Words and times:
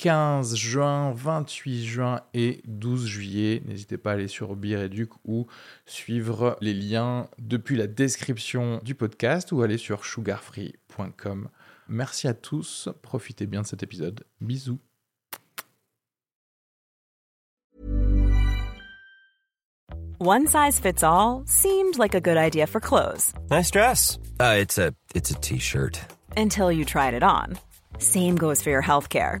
15 0.00 0.56
juin, 0.56 1.12
28 1.12 1.84
juin 1.84 2.22
et 2.32 2.62
12 2.64 3.06
juillet. 3.06 3.62
N'hésitez 3.66 3.98
pas 3.98 4.12
à 4.12 4.14
aller 4.14 4.28
sur 4.28 4.56
Bireduc 4.56 5.10
ou 5.26 5.46
suivre 5.84 6.56
les 6.62 6.72
liens 6.72 7.28
depuis 7.38 7.76
la 7.76 7.86
description 7.86 8.80
du 8.82 8.94
podcast 8.94 9.52
ou 9.52 9.60
aller 9.60 9.76
sur 9.76 10.06
sugarfree.com. 10.06 11.50
Merci 11.88 12.28
à 12.28 12.32
tous, 12.32 12.88
profitez 13.02 13.46
bien 13.46 13.60
de 13.60 13.66
cet 13.66 13.82
épisode. 13.82 14.24
Bisous. 14.40 14.78
One 20.18 20.46
size 20.46 20.80
fits 20.80 21.02
all 21.02 21.42
seemed 21.44 21.98
like 21.98 22.14
a 22.14 22.20
good 22.20 22.38
idea 22.38 22.66
for 22.66 22.80
clothes. 22.80 23.34
Nice 23.50 23.70
dress. 23.70 24.18
Uh, 24.40 24.56
it's 24.58 24.78
a 24.78 24.94
it's 25.14 25.30
a 25.30 25.34
t-shirt. 25.34 26.00
Until 26.38 26.72
you 26.72 26.86
tried 26.86 27.12
it 27.12 27.22
on. 27.22 27.58
Same 27.98 28.36
goes 28.36 28.62
for 28.62 28.70
your 28.70 28.82
healthcare. 28.82 29.40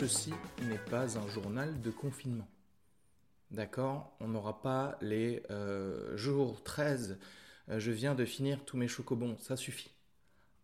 Ceci 0.00 0.32
n'est 0.62 0.78
pas 0.78 1.18
un 1.18 1.28
journal 1.28 1.78
de 1.82 1.90
confinement. 1.90 2.48
D'accord? 3.50 4.16
On 4.20 4.28
n'aura 4.28 4.62
pas 4.62 4.96
les 5.02 5.42
euh, 5.50 6.16
jours 6.16 6.62
13, 6.62 7.18
euh, 7.68 7.78
je 7.78 7.90
viens 7.90 8.14
de 8.14 8.24
finir 8.24 8.64
tous 8.64 8.78
mes 8.78 8.88
chocobons, 8.88 9.36
ça 9.40 9.58
suffit. 9.58 9.90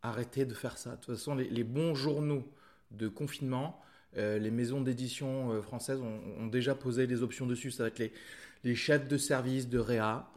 Arrêtez 0.00 0.46
de 0.46 0.54
faire 0.54 0.78
ça. 0.78 0.92
De 0.92 0.96
toute 1.02 1.16
façon, 1.16 1.34
les, 1.34 1.64
bons 1.64 1.94
journaux 1.94 2.50
de 2.92 3.08
confinement, 3.08 3.78
euh, 4.16 4.38
les 4.38 4.50
maisons 4.50 4.80
d'édition 4.80 5.60
françaises 5.60 6.00
ont, 6.00 6.46
déjà 6.46 6.74
posé 6.74 7.06
les 7.06 7.22
options 7.22 7.46
dessus. 7.46 7.70
Ça 7.70 7.82
va 7.82 7.88
être 7.88 7.98
les, 7.98 8.14
les 8.64 8.74
chefs 8.74 9.06
de 9.06 9.18
service 9.18 9.68
de 9.68 9.78
Réa. 9.78 10.30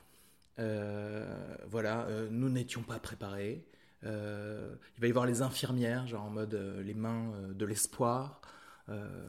Voilà, 0.57 2.05
nous 2.31 2.49
n'étions 2.49 2.83
pas 2.83 2.99
préparés. 2.99 3.63
Il 4.03 4.09
va 4.09 5.07
y 5.07 5.09
avoir 5.09 5.25
les 5.25 5.41
infirmières, 5.41 6.05
genre 6.05 6.25
en 6.25 6.31
mode 6.31 6.59
les 6.83 6.93
mains 6.93 7.31
de 7.53 7.65
l'espoir. 7.65 8.41
Euh, 8.89 9.27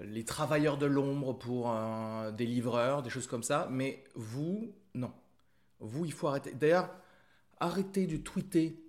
les 0.00 0.24
travailleurs 0.24 0.78
de 0.78 0.86
l'ombre 0.86 1.32
pour 1.32 1.70
euh, 1.70 2.30
des 2.30 2.46
livreurs, 2.46 3.02
des 3.02 3.10
choses 3.10 3.26
comme 3.26 3.42
ça. 3.42 3.68
Mais 3.70 4.04
vous, 4.14 4.72
non. 4.94 5.12
Vous, 5.80 6.04
il 6.04 6.12
faut 6.12 6.28
arrêter. 6.28 6.52
D'ailleurs, 6.52 6.90
arrêtez 7.60 8.06
de 8.06 8.16
tweeter, 8.16 8.80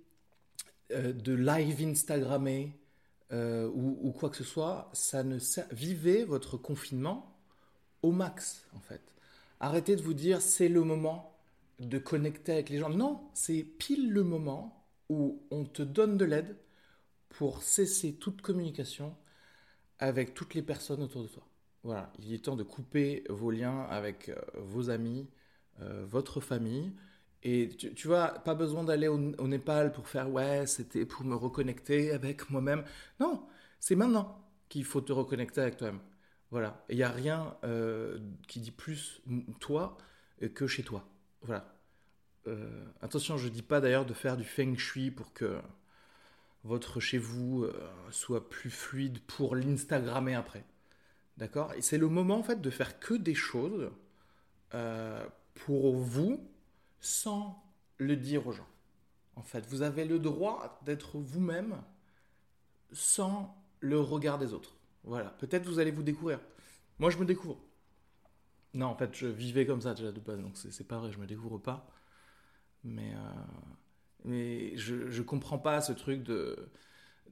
euh, 0.92 1.12
de 1.12 1.32
live 1.32 1.82
Instagrammer 1.82 2.76
euh, 3.32 3.68
ou, 3.72 4.12
quoi 4.12 4.30
que 4.30 4.36
ce 4.36 4.44
soit. 4.44 4.90
Ça 4.92 5.22
ne 5.22 5.38
Vivez 5.72 6.24
votre 6.24 6.56
confinement 6.56 7.36
au 8.02 8.12
max, 8.12 8.64
en 8.74 8.80
fait. 8.80 9.02
Arrêtez 9.60 9.96
de 9.96 10.02
vous 10.02 10.14
dire 10.14 10.40
c'est 10.40 10.68
le 10.68 10.82
moment 10.82 11.36
de 11.78 11.98
connecter 11.98 12.52
avec 12.52 12.70
les 12.70 12.78
gens. 12.78 12.90
Non, 12.90 13.20
c'est 13.34 13.62
pile 13.62 14.12
le 14.12 14.22
moment 14.22 14.84
où 15.08 15.42
on 15.50 15.64
te 15.64 15.82
donne 15.82 16.16
de 16.16 16.24
l'aide 16.24 16.56
pour 17.28 17.62
cesser 17.62 18.14
toute 18.14 18.42
communication 18.42 19.14
avec 20.00 20.34
toutes 20.34 20.54
les 20.54 20.62
personnes 20.62 21.02
autour 21.02 21.22
de 21.22 21.28
toi. 21.28 21.46
Voilà, 21.82 22.12
il 22.18 22.34
est 22.34 22.44
temps 22.44 22.56
de 22.56 22.62
couper 22.62 23.24
vos 23.28 23.50
liens 23.50 23.82
avec 23.82 24.28
euh, 24.28 24.34
vos 24.54 24.90
amis, 24.90 25.28
euh, 25.80 26.04
votre 26.06 26.40
famille. 26.40 26.92
Et 27.42 27.68
tu, 27.68 28.06
vois, 28.06 28.28
pas 28.28 28.54
besoin 28.54 28.84
d'aller 28.84 29.08
au, 29.08 29.16
Népal 29.18 29.92
pour 29.92 30.08
faire 30.08 30.30
ouais, 30.30 30.66
c'était 30.66 31.06
pour 31.06 31.24
me 31.24 31.34
reconnecter 31.34 32.12
avec 32.12 32.50
moi-même. 32.50 32.84
Non, 33.18 33.46
c'est 33.78 33.94
maintenant 33.94 34.44
qu'il 34.68 34.84
faut 34.84 35.00
te 35.00 35.12
reconnecter 35.12 35.62
avec 35.62 35.78
toi-même. 35.78 36.00
Voilà, 36.50 36.84
il 36.90 36.96
n'y 36.96 37.02
a 37.02 37.08
rien 37.08 37.56
euh, 37.64 38.18
qui 38.46 38.60
dit 38.60 38.72
plus 38.72 39.22
toi 39.58 39.96
que 40.54 40.66
chez 40.66 40.82
toi. 40.82 41.06
Voilà. 41.42 41.76
Attention, 43.00 43.38
je 43.38 43.48
dis 43.48 43.62
pas 43.62 43.80
d'ailleurs 43.80 44.06
de 44.06 44.14
faire 44.14 44.36
du 44.36 44.44
feng 44.44 44.74
shui 44.76 45.10
pour 45.10 45.32
que 45.32 45.60
votre 46.64 47.00
chez 47.00 47.18
vous 47.18 47.64
euh, 47.64 47.72
soit 48.10 48.48
plus 48.48 48.70
fluide 48.70 49.20
pour 49.20 49.56
l'Instagrammer 49.56 50.34
après. 50.34 50.64
D'accord? 51.36 51.72
Et 51.74 51.82
c'est 51.82 51.98
le 51.98 52.08
moment 52.08 52.38
en 52.38 52.42
fait 52.42 52.60
de 52.60 52.70
faire 52.70 53.00
que 53.00 53.14
des 53.14 53.34
choses 53.34 53.90
euh, 54.74 55.26
pour 55.54 55.96
vous 55.96 56.46
sans 57.00 57.62
le 57.98 58.16
dire 58.16 58.46
aux 58.46 58.52
gens. 58.52 58.68
En 59.36 59.42
fait, 59.42 59.66
vous 59.66 59.82
avez 59.82 60.04
le 60.04 60.18
droit 60.18 60.80
d'être 60.84 61.18
vous-même 61.18 61.80
sans 62.92 63.56
le 63.80 63.98
regard 63.98 64.38
des 64.38 64.52
autres. 64.52 64.76
Voilà. 65.04 65.30
Peut-être 65.30 65.66
vous 65.66 65.78
allez 65.78 65.90
vous 65.90 66.02
découvrir. 66.02 66.40
Moi, 66.98 67.08
je 67.10 67.16
me 67.16 67.24
découvre. 67.24 67.58
Non, 68.74 68.86
en 68.86 68.94
fait, 68.94 69.14
je 69.14 69.26
vivais 69.26 69.66
comme 69.66 69.80
ça 69.80 69.94
déjà 69.94 70.12
de 70.12 70.20
base, 70.20 70.40
donc 70.40 70.56
c'est 70.56 70.86
pas 70.86 70.98
vrai, 70.98 71.10
je 71.10 71.18
me 71.18 71.26
découvre 71.26 71.58
pas. 71.58 71.88
Mais, 72.84 73.14
euh, 73.14 73.18
mais 74.24 74.76
je, 74.76 75.10
je 75.10 75.22
comprends 75.22 75.58
pas 75.58 75.80
ce 75.80 75.92
truc 75.92 76.22
de, 76.22 76.70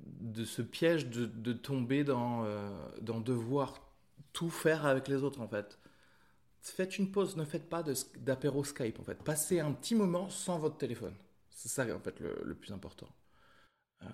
de 0.01 0.45
ce 0.45 0.63
piège 0.63 1.09
de, 1.09 1.53
tomber 1.53 2.05
dans, 2.05 2.45
euh, 2.45 2.71
dans 3.01 3.21
devoir 3.21 3.93
tout 4.33 4.51
faire 4.51 4.87
avec 4.87 5.09
les 5.09 5.23
autres, 5.23 5.41
en 5.41 5.49
fait. 5.49 5.79
Faites 6.61 6.99
une 6.99 7.11
pause, 7.11 7.37
ne 7.37 7.45
faites 7.45 7.69
pas 7.69 7.83
d'apéro 8.17 8.65
Skype, 8.65 8.99
en 8.99 9.05
fait. 9.05 9.23
Passez 9.23 9.61
un 9.61 9.73
petit 9.73 9.95
moment 9.95 10.29
sans 10.29 10.59
votre 10.59 10.77
téléphone. 10.77 11.15
C'est 11.51 11.69
ça, 11.69 11.85
en 11.95 12.01
fait, 12.01 12.21
le, 12.21 12.55
plus 12.55 12.73
important 12.73 13.09
euh, 14.03 14.07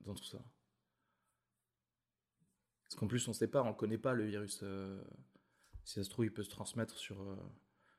dans 0.00 0.14
tout 0.14 0.24
ça. 0.24 0.38
Parce 2.84 2.94
qu'en 2.94 3.08
plus, 3.08 3.26
on 3.28 3.32
sait 3.32 3.48
pas, 3.48 3.62
on 3.62 3.74
connaît 3.74 3.98
pas 3.98 4.14
le 4.14 4.24
virus. 4.24 4.60
euh, 4.62 5.02
si 5.84 5.94
ça 5.94 6.04
se 6.04 6.10
trouve, 6.10 6.26
il 6.26 6.32
peut 6.32 6.44
se 6.44 6.50
transmettre 6.50 6.96
sur, 6.96 7.16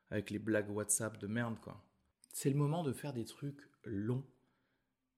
avec 0.10 0.30
les 0.30 0.40
blagues 0.40 0.70
WhatsApp 0.70 1.18
de 1.18 1.28
merde, 1.28 1.60
quoi. 1.60 1.84
C'est 2.32 2.50
le 2.50 2.56
moment 2.56 2.84
de 2.84 2.94
faire 2.94 3.14
des 3.14 3.26
trucs 3.26 3.62
longs. 3.88 4.26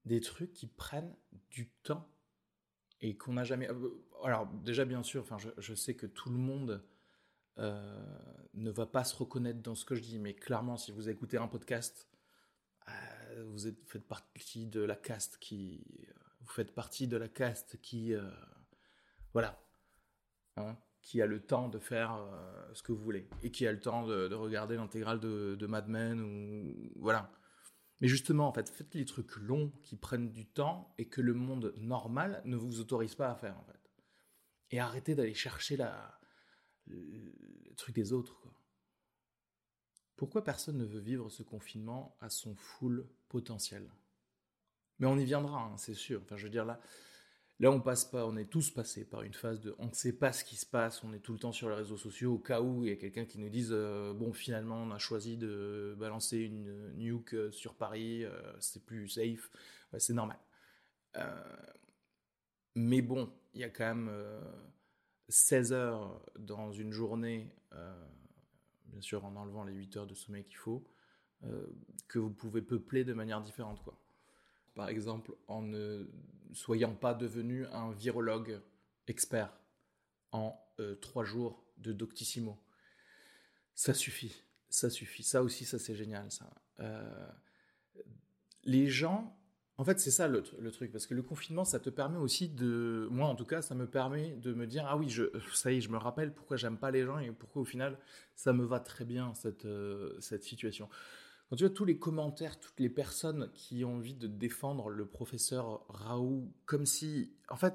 Des 0.06 0.22
trucs 0.22 0.54
qui 0.54 0.68
prennent 0.68 1.16
du 1.52 1.70
temps 1.84 2.10
et 3.02 3.18
qu'on 3.18 3.34
n'a 3.34 3.44
jamais. 3.44 3.70
euh, 3.70 4.06
Alors, 4.24 4.48
déjà, 4.48 4.86
bien 4.86 5.04
sûr, 5.04 5.22
enfin, 5.22 5.38
je, 5.58 5.74
sais 5.74 5.96
que 5.96 6.06
tout 6.06 6.30
le 6.30 6.38
monde 6.38 6.84
euh, 7.58 8.04
ne 8.54 8.72
va 8.72 8.86
pas 8.86 9.04
se 9.04 9.16
reconnaître 9.16 9.62
dans 9.62 9.76
ce 9.76 9.86
que 9.86 9.96
je 9.96 10.02
dis, 10.02 10.20
mais 10.20 10.34
clairement, 10.34 10.78
si 10.78 10.92
vous 10.92 11.10
écoutez 11.10 11.38
un 11.38 11.48
podcast, 11.48 12.10
euh, 12.88 13.44
vous 13.50 13.68
êtes, 13.68 13.88
faites 13.88 14.08
partie 14.08 14.68
de 14.68 14.82
la 14.82 14.96
caste 14.96 15.38
qui. 15.40 16.08
Vous 16.42 16.48
faites 16.48 16.74
partie 16.74 17.08
de 17.08 17.18
la 17.18 17.28
caste 17.28 17.80
qui. 17.82 18.14
voilà. 19.34 19.62
Hein, 20.58 20.78
qui 21.02 21.22
a 21.22 21.26
le 21.26 21.42
temps 21.42 21.70
de 21.70 21.80
faire 21.80 22.20
ce 22.74 22.84
que 22.84 22.92
vous 22.92 23.02
voulez 23.02 23.30
et 23.42 23.52
qui 23.52 23.66
a 23.66 23.72
le 23.72 23.80
temps 23.80 24.06
de, 24.06 24.28
de 24.28 24.36
regarder 24.36 24.76
l'intégrale 24.76 25.20
de, 25.20 25.56
de 25.56 25.68
Mad 25.68 25.88
Men 25.88 26.20
ou 26.20 26.92
voilà. 26.98 27.32
Mais 28.02 28.08
justement, 28.08 28.48
en 28.48 28.54
fait, 28.54 28.70
faites 28.70 28.94
les 28.96 29.06
trucs 29.06 29.36
longs 29.36 29.72
qui 29.84 29.96
prennent 29.96 30.32
du 30.32 30.46
temps 30.46 30.94
et 30.98 31.08
que 31.08 31.22
le 31.22 31.34
monde 31.34 31.74
normal 31.78 32.42
ne 32.46 32.56
vous 32.56 32.80
autorise 32.80 33.16
pas 33.16 33.30
à 33.30 33.36
faire, 33.36 33.58
en 33.60 33.64
fait. 33.64 33.92
Et 34.72 34.80
arrêtez 34.80 35.16
d'aller 35.16 35.34
chercher 35.34 35.76
la, 35.76 36.20
le, 36.86 37.34
truc 37.76 37.96
des 37.96 38.14
autres, 38.14 38.40
quoi. 38.40 38.54
Pourquoi 40.16 40.44
personne 40.44 40.78
ne 40.78 40.86
veut 40.86 41.00
vivre 41.00 41.30
ce 41.30 41.44
confinement 41.44 42.18
à 42.20 42.30
son 42.30 42.56
full 42.56 43.08
potentiel? 43.30 43.90
Mais 45.00 45.08
on 45.08 45.18
y 45.18 45.24
viendra, 45.24 45.64
hein, 45.64 45.78
c'est 45.78 45.94
sûr. 45.94 46.22
Enfin, 46.22 46.36
je 46.36 46.44
veux 46.44 46.50
dire 46.50 46.66
là, 46.66 46.82
Là, 47.62 47.72
on 47.72 47.82
passe 47.82 48.06
pas, 48.06 48.26
on 48.26 48.38
est 48.38 48.50
tous 48.50 48.70
passés 48.70 49.04
par 49.04 49.22
une 49.24 49.34
phase 49.34 49.60
de, 49.60 49.76
on 49.80 49.88
ne 49.88 49.94
sait 49.94 50.14
pas 50.14 50.32
ce 50.32 50.46
qui 50.46 50.56
se 50.56 50.66
passe, 50.66 51.04
on 51.04 51.12
est 51.12 51.20
tout 51.20 51.34
le 51.34 51.40
temps 51.40 51.52
sur 51.52 51.70
les 51.70 51.76
réseaux 51.76 51.98
sociaux 51.98 52.36
au 52.36 52.40
cas 52.40 52.62
où 52.62 52.86
il 52.86 52.90
y 52.90 52.94
a 52.94 52.96
quelqu'un 52.96 53.26
qui 53.26 53.38
nous 53.38 53.50
dise, 53.50 53.72
euh, 53.74 54.14
bon, 54.14 54.32
finalement, 54.32 54.78
on 54.78 54.92
a 54.92 54.98
choisi 54.98 55.36
de 55.36 55.94
balancer 56.00 56.38
une 56.38 56.94
nuke 56.94 57.34
euh, 57.34 57.52
sur 57.52 57.76
Paris, 57.76 58.24
euh, 58.24 58.32
c'est 58.62 58.86
plus 58.86 59.10
safe, 59.10 59.52
c'est 59.98 60.14
normal. 60.14 60.40
mais 62.76 63.02
bon, 63.02 63.30
il 63.54 63.60
y 63.60 63.66
a 63.66 63.70
quand 63.70 63.94
même 63.94 64.12
16 65.28 65.74
heures 65.74 66.24
dans 66.38 66.72
une 66.72 66.94
journée, 66.94 67.54
bien 68.86 69.02
sûr 69.02 69.26
en 69.26 69.36
enlevant 69.36 69.66
les 69.66 69.74
8 69.74 69.98
heures 69.98 70.08
de 70.08 70.14
sommeil 70.14 70.46
qu'il 70.46 70.58
faut, 70.58 70.88
que 72.08 72.20
vous 72.20 72.30
pouvez 72.30 72.62
peupler 72.62 73.04
de 73.04 73.14
manière 73.14 73.42
différente, 73.42 73.84
quoi 73.84 74.00
par 74.76 74.90
exemple, 74.90 75.34
en 75.48 75.62
ne 75.62 76.10
soyant 76.54 76.96
pas 76.96 77.14
devenu 77.14 77.66
un 77.68 77.92
virologue 77.92 78.62
expert 79.08 79.52
en 80.32 80.60
euh, 80.80 80.96
trois 80.96 81.24
jours 81.24 81.64
de 81.78 81.92
Doctissimo. 81.92 82.58
Ça 83.74 83.94
suffit, 83.94 84.44
ça 84.70 84.90
suffit. 84.90 85.24
Ça 85.24 85.44
aussi, 85.44 85.66
ça 85.66 85.80
c'est 85.80 85.96
génial, 85.96 86.32
ça. 86.32 86.50
Euh, 86.80 87.28
les 88.64 88.88
gens, 88.88 89.36
en 89.78 89.84
fait, 89.84 90.00
c'est 90.00 90.12
ça 90.12 90.28
le, 90.28 90.42
truc, 90.72 90.92
parce 90.92 91.08
que 91.08 91.14
le 91.14 91.24
confinement, 91.24 91.64
ça 91.64 91.80
te 91.80 91.90
permet 91.90 92.18
aussi 92.18 92.50
de, 92.50 93.08
moi 93.12 93.28
en 93.28 93.36
tout 93.36 93.46
cas, 93.46 93.62
ça 93.62 93.76
me 93.76 93.88
permet 93.88 94.36
de 94.36 94.54
me 94.54 94.68
dire, 94.68 94.86
ah 94.88 94.98
oui, 94.98 95.10
je, 95.10 95.24
ça 95.54 95.72
y 95.72 95.78
est, 95.78 95.82
je 95.82 95.90
me 95.90 95.98
rappelle 95.98 96.34
pourquoi 96.34 96.58
j'aime 96.58 96.78
pas 96.78 96.92
les 96.92 97.06
gens 97.06 97.20
et 97.20 97.32
pourquoi 97.32 97.62
au 97.62 97.66
final, 97.66 97.98
ça 98.36 98.54
me 98.54 98.66
va 98.66 98.80
très 98.80 99.06
bien 99.06 99.34
euh, 99.66 100.18
cette 100.20 100.44
situation. 100.44 100.90
Quand 101.50 101.56
tu 101.56 101.64
vois 101.64 101.74
tous 101.74 101.86
les 101.86 101.98
commentaires, 101.98 102.60
toutes 102.60 102.80
les 102.80 102.90
personnes 102.90 103.50
qui 103.54 103.84
ont 103.84 103.96
envie 103.96 104.14
de 104.14 104.28
défendre 104.28 104.90
le 104.90 105.08
professeur 105.08 105.84
Raoult, 105.90 106.54
comme 106.66 106.86
si, 106.86 107.34
en 107.50 107.56
fait, 107.56 107.74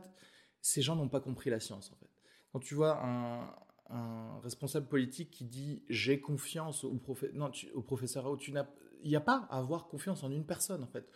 ces 0.60 0.80
gens 0.80 0.94
n'ont 0.94 1.08
pas 1.08 1.20
compris 1.20 1.50
la 1.50 1.58
science, 1.58 1.90
en 1.92 1.96
fait. 1.96 2.08
Quand 2.52 2.60
tu 2.60 2.74
vois 2.74 3.04
un, 3.04 3.52
responsable 4.42 4.86
politique 4.86 5.30
qui 5.30 5.44
dit 5.44 5.82
j'ai 5.88 6.20
confiance 6.20 6.84
au, 6.84 6.96
professeur 7.82 8.24
Raoult, 8.24 8.38
il 8.46 8.64
n'y 9.04 9.16
a 9.16 9.20
pas 9.20 9.46
à 9.50 9.58
avoir 9.58 9.88
confiance 9.88 10.22
en 10.22 10.30
une 10.30 10.46
personne, 10.46 10.84
en 10.84 10.88
fait. 10.88 11.10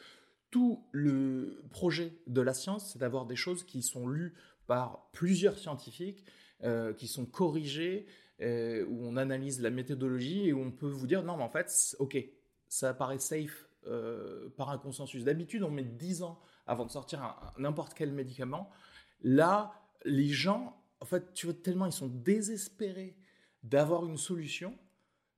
Tout 0.50 0.84
le 0.90 1.62
projet 1.70 2.12
de 2.26 2.40
la 2.40 2.54
science, 2.54 2.92
c'est 2.92 2.98
d'avoir 2.98 3.26
des 3.26 3.36
choses 3.36 3.62
qui 3.62 3.82
sont 3.82 4.08
lues 4.08 4.34
par 4.66 5.08
plusieurs 5.12 5.58
scientifiques, 5.58 6.24
euh, 6.64 6.92
qui 6.92 7.06
sont 7.06 7.24
corrigées, 7.24 8.06
euh, 8.40 8.84
où 8.86 9.04
on 9.04 9.16
analyse 9.16 9.60
la 9.60 9.70
méthodologie 9.70 10.48
et 10.48 10.52
où 10.52 10.60
on 10.60 10.70
peut 10.70 10.88
vous 10.88 11.06
dire 11.06 11.22
non, 11.22 11.36
mais 11.36 11.44
en 11.44 11.50
fait, 11.50 11.96
ok, 11.98 12.16
ça 12.68 12.94
paraît 12.94 13.18
safe 13.18 13.68
euh, 13.86 14.50
par 14.56 14.70
un 14.70 14.78
consensus. 14.78 15.24
D'habitude, 15.24 15.62
on 15.62 15.70
met 15.70 15.84
10 15.84 16.22
ans 16.22 16.40
avant 16.66 16.84
de 16.84 16.90
sortir 16.90 17.52
n'importe 17.56 17.94
quel 17.94 18.12
médicament. 18.12 18.70
Là, 19.22 19.72
les 20.04 20.28
gens, 20.28 20.82
en 21.00 21.06
fait, 21.06 21.32
tu 21.32 21.46
vois, 21.46 21.54
tellement 21.54 21.86
ils 21.86 21.92
sont 21.92 22.08
désespérés 22.08 23.16
d'avoir 23.62 24.04
une 24.04 24.16
solution. 24.16 24.76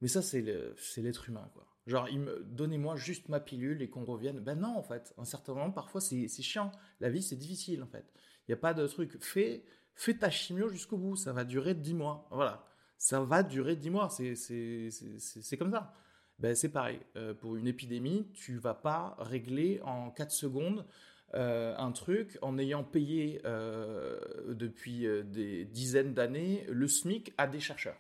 Mais 0.01 0.09
ça, 0.09 0.23
c'est 0.23 0.43
l'être 0.43 1.29
humain, 1.29 1.49
quoi. 1.55 1.67
Genre, 1.87 2.09
donnez-moi 2.45 2.97
juste 2.97 3.29
ma 3.29 3.41
pilule 3.41 3.83
et 3.83 3.91
qu'on 3.91 4.05
revienne. 4.05 4.41
Ben 4.41 4.59
non, 4.59 4.77
en 4.77 4.83
fait. 4.83 5.15
À 5.17 5.23
un 5.23 5.25
certain 5.25 5.55
moment, 5.55 5.71
parfois, 5.71 6.01
c'est 6.01 6.29
chiant. 6.29 6.73
La 7.01 7.11
vie, 7.11 7.23
c'est 7.23 7.37
difficile, 7.37 7.83
en 7.83 7.87
fait. 7.87 8.13
Il 8.47 8.51
n'y 8.51 8.55
a 8.55 8.59
pas 8.59 8.75
de 8.75 8.87
truc. 8.87 9.23
Fais, 9.23 9.65
fais 9.95 10.15
ta 10.15 10.31
chimio 10.31 10.69
jusqu'au 10.69 10.97
bout. 10.97 11.17
Ça 11.17 11.33
va 11.33 11.45
durer 11.45 11.75
10 11.75 11.95
mois. 11.95 12.29
Voilà. 12.31 12.67
Ça 12.97 13.21
va 13.21 13.43
durer 13.43 13.77
10 13.77 13.91
mois. 13.91 14.09
C'est 14.11 15.57
comme 15.59 15.73
ça 15.73 15.95
ben 16.41 16.55
c'est 16.55 16.71
pareil. 16.71 17.01
Euh, 17.17 17.35
pour 17.35 17.57
une 17.57 17.67
épidémie, 17.67 18.27
tu 18.33 18.57
vas 18.57 18.75
pas 18.75 19.15
régler 19.19 19.81
en 19.85 20.11
4 20.11 20.31
secondes 20.31 20.87
euh, 21.35 21.77
un 21.77 21.93
truc 21.93 22.39
en 22.41 22.59
ayant 22.59 22.83
payé 22.83 23.41
euh, 23.45 24.19
depuis 24.55 25.07
des 25.25 25.67
dizaines 25.67 26.15
d'années 26.15 26.65
le 26.69 26.89
SMIC 26.89 27.35
à 27.37 27.47
des 27.47 27.61
chercheurs, 27.61 27.99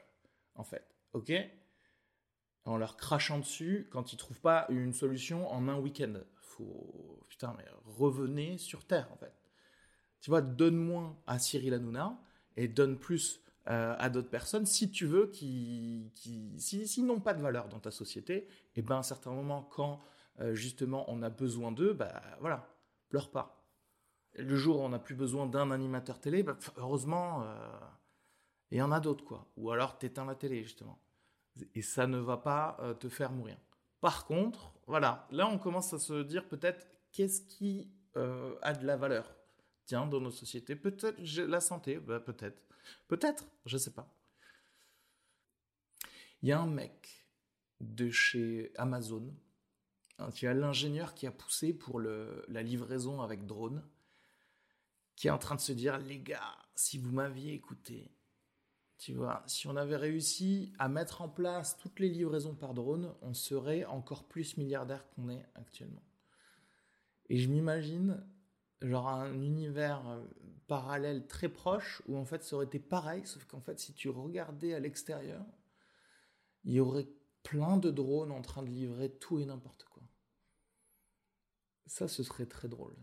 en 0.54 0.64
fait. 0.64 0.86
OK? 1.12 1.32
En 2.64 2.78
leur 2.78 2.96
crachant 2.96 3.38
dessus 3.38 3.88
quand 3.90 4.12
ils 4.12 4.16
trouvent 4.16 4.40
pas 4.40 4.66
une 4.70 4.94
solution 4.94 5.50
en 5.50 5.68
un 5.68 5.78
week-end. 5.78 6.14
Faut. 6.40 7.24
Putain, 7.28 7.54
mais 7.58 7.64
revenez 7.84 8.58
sur 8.58 8.86
Terre, 8.86 9.08
en 9.12 9.16
fait. 9.16 9.32
Tu 10.20 10.30
vois, 10.30 10.42
donne 10.42 10.76
moins 10.76 11.18
à 11.26 11.38
Cyril 11.38 11.74
Hanouna 11.74 12.18
et 12.56 12.68
donne 12.68 12.98
plus 12.98 13.42
euh, 13.68 13.94
à 13.98 14.08
d'autres 14.08 14.30
personnes, 14.30 14.64
si 14.64 14.90
tu 14.90 15.04
veux, 15.04 15.26
qui, 15.26 16.12
qui 16.14 16.58
s'ils 16.58 17.04
n'ont 17.04 17.20
pas 17.20 17.34
de 17.34 17.42
valeur 17.42 17.68
dans 17.68 17.78
ta 17.78 17.90
société, 17.90 18.36
et 18.36 18.48
eh 18.76 18.82
ben 18.82 18.96
à 18.96 18.98
un 18.98 19.02
certain 19.02 19.32
moment, 19.32 19.62
quand 19.62 20.00
euh, 20.40 20.54
justement 20.54 21.04
on 21.08 21.22
a 21.22 21.28
besoin 21.28 21.70
d'eux, 21.70 21.92
bah 21.92 22.22
voilà, 22.40 22.66
pleure 23.10 23.30
pas. 23.30 23.62
Le 24.34 24.56
jour 24.56 24.80
où 24.80 24.82
on 24.82 24.88
n'a 24.88 24.98
plus 24.98 25.14
besoin 25.14 25.44
d'un 25.46 25.70
animateur 25.70 26.20
télé, 26.20 26.42
bah, 26.42 26.56
heureusement, 26.78 27.42
euh, 27.42 27.78
il 28.70 28.78
y 28.78 28.82
en 28.82 28.92
a 28.92 28.98
d'autres 28.98 29.24
quoi. 29.24 29.46
Ou 29.58 29.70
alors 29.70 29.98
t'éteins 29.98 30.24
la 30.24 30.36
télé 30.36 30.62
justement, 30.62 30.98
et 31.74 31.82
ça 31.82 32.06
ne 32.06 32.18
va 32.18 32.38
pas 32.38 32.78
te 32.98 33.10
faire 33.10 33.30
mourir. 33.30 33.58
Par 34.00 34.24
contre, 34.24 34.72
voilà, 34.86 35.28
là 35.30 35.46
on 35.46 35.58
commence 35.58 35.92
à 35.92 35.98
se 35.98 36.22
dire 36.22 36.48
peut-être 36.48 36.86
qu'est-ce 37.12 37.42
qui 37.42 37.92
a 38.14 38.72
de 38.72 38.86
la 38.86 38.96
valeur? 38.96 39.36
Tiens, 39.84 40.06
dans 40.06 40.20
nos 40.20 40.30
sociétés, 40.30 40.76
peut-être 40.76 41.20
la 41.46 41.60
santé, 41.60 41.98
bah, 41.98 42.20
peut-être. 42.20 42.69
Peut-être, 43.08 43.46
je 43.66 43.76
sais 43.76 43.92
pas. 43.92 44.08
Il 46.42 46.48
y 46.48 46.52
a 46.52 46.60
un 46.60 46.66
mec 46.66 47.26
de 47.80 48.10
chez 48.10 48.72
Amazon, 48.76 49.34
tu 50.34 50.46
as 50.46 50.54
l'ingénieur 50.54 51.14
qui 51.14 51.26
a 51.26 51.30
poussé 51.30 51.72
pour 51.72 52.00
la 52.00 52.62
livraison 52.62 53.22
avec 53.22 53.46
drone, 53.46 53.82
qui 55.16 55.28
est 55.28 55.30
en 55.30 55.38
train 55.38 55.54
de 55.54 55.60
se 55.60 55.72
dire, 55.72 55.98
les 55.98 56.18
gars, 56.18 56.56
si 56.74 56.98
vous 56.98 57.10
m'aviez 57.10 57.54
écouté, 57.54 58.10
tu 58.98 59.14
vois, 59.14 59.42
si 59.46 59.66
on 59.66 59.76
avait 59.76 59.96
réussi 59.96 60.74
à 60.78 60.88
mettre 60.88 61.22
en 61.22 61.28
place 61.28 61.78
toutes 61.78 62.00
les 62.00 62.10
livraisons 62.10 62.54
par 62.54 62.74
drone, 62.74 63.14
on 63.22 63.32
serait 63.32 63.86
encore 63.86 64.24
plus 64.24 64.58
milliardaire 64.58 65.08
qu'on 65.10 65.30
est 65.30 65.46
actuellement. 65.54 66.02
Et 67.30 67.38
je 67.38 67.48
m'imagine 67.48 68.22
genre 68.82 69.08
un 69.08 69.34
univers 69.34 70.06
euh, 70.08 70.22
parallèle 70.66 71.26
très 71.26 71.48
proche 71.48 72.02
où 72.06 72.16
en 72.16 72.24
fait 72.24 72.42
ça 72.42 72.56
aurait 72.56 72.66
été 72.66 72.78
pareil, 72.78 73.26
sauf 73.26 73.44
qu'en 73.44 73.60
fait 73.60 73.78
si 73.78 73.92
tu 73.92 74.08
regardais 74.08 74.74
à 74.74 74.80
l'extérieur, 74.80 75.44
il 76.64 76.74
y 76.74 76.80
aurait 76.80 77.08
plein 77.42 77.76
de 77.76 77.90
drones 77.90 78.32
en 78.32 78.42
train 78.42 78.62
de 78.62 78.68
livrer 78.68 79.10
tout 79.10 79.38
et 79.38 79.46
n'importe 79.46 79.84
quoi. 79.84 80.02
Ça, 81.86 82.06
ce 82.06 82.22
serait 82.22 82.46
très 82.46 82.68
drôle. 82.68 82.94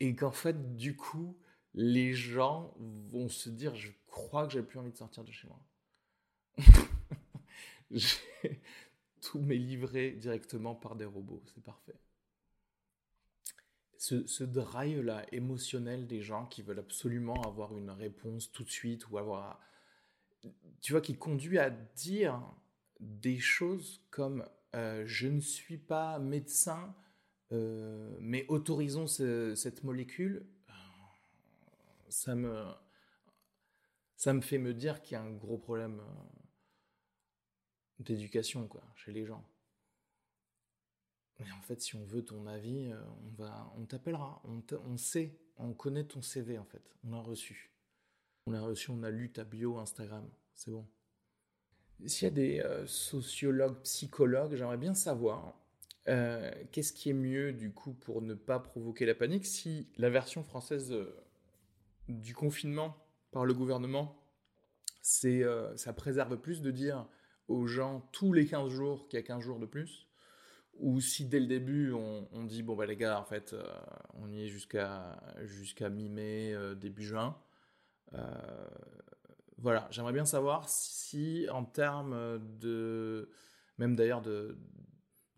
Et 0.00 0.14
qu'en 0.14 0.32
fait, 0.32 0.76
du 0.76 0.96
coup, 0.96 1.38
les 1.72 2.12
gens 2.12 2.74
vont 2.78 3.28
se 3.28 3.48
dire, 3.48 3.74
je 3.74 3.90
crois 4.06 4.46
que 4.46 4.52
j'ai 4.52 4.62
plus 4.62 4.78
envie 4.78 4.92
de 4.92 4.96
sortir 4.96 5.24
de 5.24 5.32
chez 5.32 5.48
moi. 5.48 5.66
j'ai 7.90 8.60
tous 9.22 9.40
mes 9.40 9.56
livrés 9.56 10.10
directement 10.10 10.74
par 10.74 10.96
des 10.96 11.06
robots, 11.06 11.42
c'est 11.54 11.62
parfait 11.62 11.98
ce, 14.04 14.44
drive-là 14.44 15.24
émotionnel 15.32 16.06
des 16.06 16.20
gens 16.20 16.46
qui 16.46 16.62
veulent 16.62 16.78
absolument 16.78 17.42
avoir 17.42 17.76
une 17.76 17.90
réponse 17.90 18.52
tout 18.52 18.64
de 18.64 18.70
suite 18.70 19.08
ou 19.08 19.18
avoir. 19.18 19.60
Tu 20.82 20.92
vois, 20.92 21.00
qui 21.00 21.16
conduit 21.16 21.58
à 21.58 21.70
dire 21.70 22.42
des 23.00 23.38
choses 23.38 24.02
comme 24.10 24.44
euh, 24.74 25.04
je 25.06 25.28
ne 25.28 25.40
suis 25.40 25.78
pas 25.78 26.18
médecin, 26.18 26.94
euh, 27.52 28.14
mais 28.20 28.44
autorisons 28.48 29.06
cette 29.06 29.82
molécule. 29.84 30.46
Ça 32.10 32.34
me, 32.34 32.64
ça 34.16 34.34
me 34.34 34.42
fait 34.42 34.58
me 34.58 34.74
dire 34.74 35.00
qu'il 35.02 35.14
y 35.14 35.16
a 35.16 35.22
un 35.22 35.32
gros 35.32 35.58
problème 35.58 36.00
euh, 36.00 36.42
d'éducation 38.00 38.68
quoi, 38.68 38.82
chez 38.94 39.12
les 39.12 39.24
gens. 39.24 39.42
Mais 41.40 41.50
en 41.50 41.62
fait, 41.62 41.80
si 41.80 41.96
on 41.96 42.04
veut 42.04 42.24
ton 42.24 42.46
avis, 42.46 42.90
euh, 42.92 42.96
on 43.26 43.42
va, 43.42 43.72
on 43.76 43.84
t'appellera. 43.84 44.42
On, 44.44 44.96
sait, 44.96 45.36
on 45.58 45.72
connaît 45.72 46.04
ton 46.04 46.22
CV 46.22 46.58
en 46.58 46.64
fait. 46.64 46.82
On 47.04 47.10
l'a 47.10 47.20
reçu. 47.20 47.72
On 48.46 48.52
l'a 48.52 48.60
reçu, 48.60 48.90
on 48.90 49.02
a 49.02 49.10
lu 49.10 49.32
ta 49.32 49.44
bio 49.44 49.78
Instagram. 49.78 50.28
C'est 50.54 50.70
bon. 50.70 50.86
S'il 52.06 52.26
y 52.26 52.30
a 52.30 52.34
des 52.34 52.60
euh, 52.60 52.86
sociologues, 52.86 53.80
psychologues, 53.82 54.54
j'aimerais 54.54 54.76
bien 54.76 54.94
savoir 54.94 55.58
euh, 56.08 56.50
qu'est-ce 56.70 56.92
qui 56.92 57.10
est 57.10 57.14
mieux 57.14 57.52
du 57.52 57.72
coup 57.72 57.94
pour 57.94 58.20
ne 58.22 58.34
pas 58.34 58.58
provoquer 58.58 59.06
la 59.06 59.14
panique 59.14 59.46
si 59.46 59.88
la 59.96 60.10
version 60.10 60.44
française 60.44 60.94
du 62.08 62.34
confinement 62.34 62.96
par 63.30 63.46
le 63.46 63.54
gouvernement, 63.54 64.20
c'est 65.00 65.42
ça 65.76 65.92
préserve 65.92 66.36
plus 66.36 66.60
de 66.60 66.70
dire 66.70 67.08
aux 67.48 67.66
gens 67.66 68.06
tous 68.12 68.32
les 68.32 68.46
15 68.46 68.70
jours 68.70 69.08
qu'il 69.08 69.18
y 69.18 69.22
a 69.22 69.26
15 69.26 69.40
jours 69.42 69.58
de 69.58 69.66
plus 69.66 70.06
ou 70.78 71.00
si 71.00 71.26
dès 71.26 71.40
le 71.40 71.46
début 71.46 71.92
on, 71.92 72.44
dit 72.44 72.62
bon 72.62 72.74
bah 72.76 72.86
les 72.86 72.96
gars 72.96 73.18
en 73.20 73.24
fait 73.24 73.52
euh, 73.52 73.62
on 74.14 74.30
y 74.32 74.44
est 74.44 74.48
jusqu'à 74.48 75.20
jusqu'à 75.44 75.88
mi-mai 75.88 76.52
euh, 76.52 76.74
début 76.74 77.04
juin 77.04 77.36
euh, 78.14 78.18
voilà 79.58 79.86
j'aimerais 79.90 80.12
bien 80.12 80.24
savoir 80.24 80.68
si 80.68 81.46
en 81.50 81.64
termes 81.64 82.40
de 82.58 83.30
même 83.78 83.94
d'ailleurs 83.96 84.22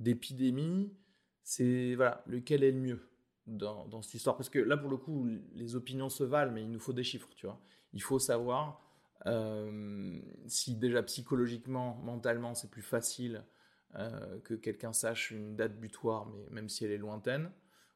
d'épidémie 0.00 0.92
c'est 1.42 1.94
voilà 1.94 2.22
lequel 2.26 2.64
est 2.64 2.72
le 2.72 2.80
mieux 2.80 3.08
dans, 3.46 3.86
dans, 3.86 4.02
cette 4.02 4.14
histoire? 4.14 4.36
Parce 4.36 4.48
que 4.48 4.58
là, 4.58 4.76
pour 4.76 4.90
le 4.90 4.96
coup, 4.96 5.28
les 5.54 5.76
opinions 5.76 6.08
se 6.08 6.24
valent, 6.24 6.50
mais 6.50 6.62
il 6.62 6.70
nous 6.72 6.80
faut 6.80 6.92
des 6.92 7.04
chiffres, 7.04 7.28
tu 7.36 7.46
vois. 7.46 7.60
Il 7.92 8.02
faut 8.02 8.18
savoir 8.18 8.82
si 10.48 10.74
déjà 10.74 11.02
psychologiquement, 11.04 12.00
mentalement, 12.04 12.54
c'est 12.54 12.70
plus 12.70 12.82
facile 12.82 13.44
euh, 13.94 14.38
que 14.40 14.54
quelqu'un 14.54 14.92
sache 14.92 15.30
une 15.30 15.56
date 15.56 15.78
butoir, 15.78 16.26
mais 16.26 16.44
même 16.50 16.68
si 16.68 16.84
elle 16.84 16.90
est 16.90 16.98
lointaine, 16.98 17.50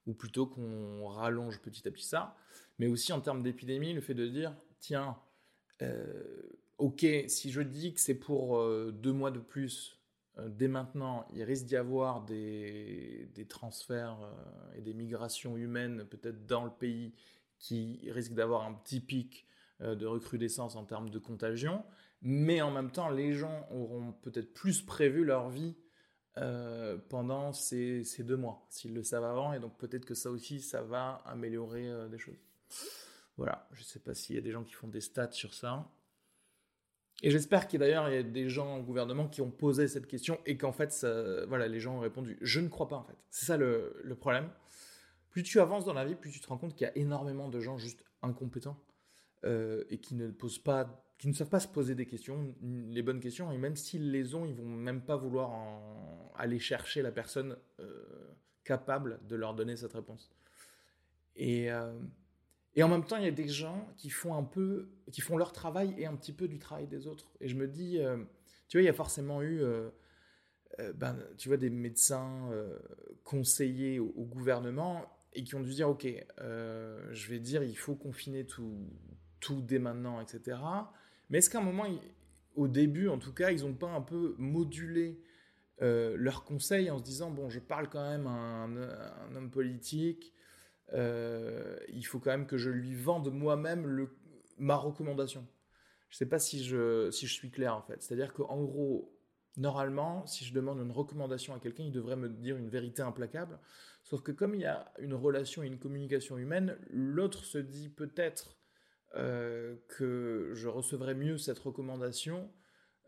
ou 0.06 0.14
plutôt 0.14 0.46
qu'on 0.46 1.06
rallonge 1.08 1.60
petit 1.60 1.86
à 1.86 1.90
petit 1.90 2.06
ça. 2.06 2.36
Mais 2.78 2.86
aussi 2.86 3.12
en 3.12 3.20
termes 3.20 3.42
d'épidémie, 3.42 3.92
le 3.92 4.00
fait 4.00 4.14
de 4.14 4.26
dire, 4.26 4.54
tiens, 4.78 5.18
euh, 5.82 6.22
ok, 6.78 7.04
si 7.26 7.50
je 7.50 7.60
dis 7.60 7.92
que 7.92 8.00
c'est 8.00 8.14
pour 8.14 8.58
deux 8.92 9.12
mois 9.12 9.30
de 9.30 9.38
plus, 9.38 9.98
dès 10.38 10.68
maintenant, 10.68 11.26
il 11.34 11.42
risque 11.42 11.66
d'y 11.66 11.76
avoir 11.76 12.24
des, 12.24 13.28
des 13.34 13.46
transferts 13.46 14.18
et 14.74 14.80
des 14.80 14.94
migrations 14.94 15.58
humaines 15.58 16.06
peut-être 16.06 16.46
dans 16.46 16.64
le 16.64 16.70
pays 16.70 17.12
qui 17.58 18.00
risquent 18.10 18.34
d'avoir 18.34 18.64
un 18.64 18.72
petit 18.72 19.00
pic 19.00 19.46
euh, 19.82 19.94
de 19.94 20.04
recrudescence 20.04 20.76
en 20.76 20.84
termes 20.84 21.08
de 21.08 21.18
contagion, 21.18 21.84
mais 22.22 22.60
en 22.60 22.70
même 22.70 22.90
temps, 22.90 23.08
les 23.08 23.32
gens 23.32 23.66
auront 23.70 24.12
peut-être 24.22 24.52
plus 24.52 24.82
prévu 24.82 25.24
leur 25.24 25.48
vie 25.48 25.76
euh, 26.38 26.96
pendant 27.08 27.52
ces, 27.52 28.04
deux 28.20 28.36
mois, 28.36 28.66
s'ils 28.68 28.94
le 28.94 29.02
savent 29.02 29.24
avant, 29.24 29.52
et 29.52 29.60
donc 29.60 29.76
peut-être 29.78 30.04
que 30.04 30.14
ça 30.14 30.30
aussi, 30.30 30.60
ça 30.60 30.82
va 30.82 31.22
améliorer 31.26 31.88
euh, 31.88 32.08
des 32.08 32.18
choses. 32.18 32.38
Voilà, 33.36 33.66
je 33.72 33.80
ne 33.80 33.84
sais 33.84 34.00
pas 34.00 34.14
s'il 34.14 34.36
y 34.36 34.38
a 34.38 34.42
des 34.42 34.52
gens 34.52 34.64
qui 34.64 34.74
font 34.74 34.88
des 34.88 35.00
stats 35.00 35.32
sur 35.32 35.54
ça. 35.54 35.90
Et 37.22 37.30
j'espère 37.30 37.68
qu'il 37.68 37.80
d'ailleurs 37.80 38.08
il 38.08 38.14
y 38.14 38.18
a 38.18 38.22
des 38.22 38.48
gens 38.48 38.78
au 38.78 38.82
gouvernement 38.82 39.28
qui 39.28 39.42
ont 39.42 39.50
posé 39.50 39.88
cette 39.88 40.06
question 40.06 40.38
et 40.46 40.56
qu'en 40.56 40.72
fait, 40.72 41.06
voilà, 41.48 41.68
les 41.68 41.80
gens 41.80 41.96
ont 41.96 42.00
répondu. 42.00 42.38
Je 42.40 42.60
ne 42.60 42.68
crois 42.68 42.88
pas 42.88 42.96
en 42.96 43.04
fait. 43.04 43.16
C'est 43.28 43.44
ça 43.44 43.56
le, 43.58 44.00
le, 44.02 44.14
problème. 44.14 44.48
Plus 45.28 45.42
tu 45.42 45.60
avances 45.60 45.84
dans 45.84 45.92
la 45.92 46.04
vie, 46.06 46.14
plus 46.14 46.30
tu 46.30 46.40
te 46.40 46.46
rends 46.46 46.56
compte 46.56 46.74
qu'il 46.74 46.86
y 46.86 46.90
a 46.90 46.96
énormément 46.96 47.48
de 47.48 47.60
gens 47.60 47.76
juste 47.76 48.04
incompétents 48.22 48.78
euh, 49.44 49.84
et 49.88 49.98
qui 49.98 50.14
ne 50.14 50.30
posent 50.30 50.58
pas, 50.58 51.02
qui 51.20 51.28
ne 51.28 51.34
savent 51.34 51.50
pas 51.50 51.60
se 51.60 51.68
poser 51.68 51.94
des 51.94 52.06
questions, 52.06 52.54
les 52.62 53.02
bonnes 53.02 53.20
questions, 53.20 53.52
et 53.52 53.58
même 53.58 53.76
s'ils 53.76 54.10
les 54.10 54.34
ont, 54.34 54.46
ils 54.46 54.54
vont 54.54 54.64
même 54.64 55.02
pas 55.02 55.16
vouloir 55.16 55.52
aller 56.34 56.58
chercher 56.58 57.02
la 57.02 57.12
personne 57.12 57.58
euh, 57.78 58.32
capable 58.64 59.20
de 59.28 59.36
leur 59.36 59.54
donner 59.54 59.76
cette 59.76 59.92
réponse. 59.92 60.30
Et, 61.36 61.70
euh, 61.70 61.92
et 62.74 62.82
en 62.82 62.88
même 62.88 63.04
temps, 63.04 63.18
il 63.18 63.24
y 63.24 63.28
a 63.28 63.32
des 63.32 63.48
gens 63.48 63.86
qui 63.98 64.08
font 64.08 64.34
un 64.34 64.42
peu, 64.42 64.88
qui 65.12 65.20
font 65.20 65.36
leur 65.36 65.52
travail 65.52 65.94
et 65.98 66.06
un 66.06 66.16
petit 66.16 66.32
peu 66.32 66.48
du 66.48 66.58
travail 66.58 66.86
des 66.86 67.06
autres. 67.06 67.30
Et 67.42 67.50
je 67.50 67.56
me 67.56 67.68
dis, 67.68 67.98
tu 68.68 68.78
vois, 68.78 68.82
il 68.82 68.86
y 68.86 68.88
a 68.88 68.94
forcément 68.94 69.42
eu 69.42 69.62
ben, 70.94 71.18
tu 71.36 71.48
vois, 71.48 71.58
des 71.58 71.68
médecins 71.68 72.48
conseillers 73.24 73.98
au, 73.98 74.24
gouvernement 74.24 75.04
et 75.34 75.44
qui 75.44 75.54
ont 75.54 75.60
dû 75.60 75.74
dire, 75.74 75.90
OK, 75.90 76.06
je 76.38 77.28
vais 77.28 77.40
dire, 77.40 77.62
il 77.62 77.76
faut 77.76 77.94
confiner 77.94 78.46
tout 78.46 79.60
dès 79.60 79.78
maintenant, 79.78 80.18
etc. 80.22 80.56
Mais 81.30 81.38
est-ce 81.38 81.48
qu'à 81.48 81.58
un 81.58 81.62
moment, 81.62 81.86
au 82.56 82.68
début 82.68 83.08
en 83.08 83.18
tout 83.18 83.32
cas, 83.32 83.50
ils 83.50 83.62
n'ont 83.62 83.74
pas 83.74 83.90
un 83.90 84.02
peu 84.02 84.34
modulé 84.38 85.22
euh, 85.82 86.14
leurs 86.18 86.44
conseils 86.44 86.90
en 86.90 86.98
se 86.98 87.02
disant, 87.02 87.30
bon, 87.30 87.48
je 87.48 87.58
parle 87.58 87.88
quand 87.88 88.06
même 88.06 88.26
à 88.26 88.30
un, 88.30 89.34
homme 89.34 89.50
politique, 89.50 90.34
euh, 90.92 91.78
il 91.88 92.04
faut 92.04 92.18
quand 92.18 92.30
même 92.30 92.46
que 92.46 92.58
je 92.58 92.68
lui 92.68 92.94
vende 92.94 93.32
moi-même 93.32 94.08
ma 94.58 94.76
recommandation. 94.76 95.46
Je 96.10 96.16
ne 96.16 96.18
sais 96.18 96.26
pas 96.26 96.38
si 96.38 96.64
je, 96.64 97.10
si 97.10 97.26
je 97.26 97.32
suis 97.32 97.50
clair 97.50 97.74
en 97.74 97.82
fait. 97.82 98.02
C'est-à-dire 98.02 98.34
qu'en 98.34 98.62
gros, 98.62 99.16
normalement, 99.56 100.26
si 100.26 100.44
je 100.44 100.52
demande 100.52 100.80
une 100.80 100.90
recommandation 100.90 101.54
à 101.54 101.60
quelqu'un, 101.60 101.84
il 101.84 101.92
devrait 101.92 102.16
me 102.16 102.28
dire 102.28 102.56
une 102.56 102.68
vérité 102.68 103.02
implacable. 103.02 103.58
Sauf 104.02 104.22
que 104.22 104.32
comme 104.32 104.54
il 104.54 104.62
y 104.62 104.66
a 104.66 104.92
une 104.98 105.14
relation 105.14 105.62
et 105.62 105.66
une 105.66 105.78
communication 105.78 106.36
humaine, 106.36 106.76
l'autre 106.90 107.44
se 107.44 107.58
dit 107.58 107.88
peut-être 107.88 108.56
euh, 109.16 109.74
que 109.88 110.52
je 110.54 110.68
recevrais 110.68 111.16
mieux 111.16 111.36
cette 111.36 111.58
recommandation 111.58 112.48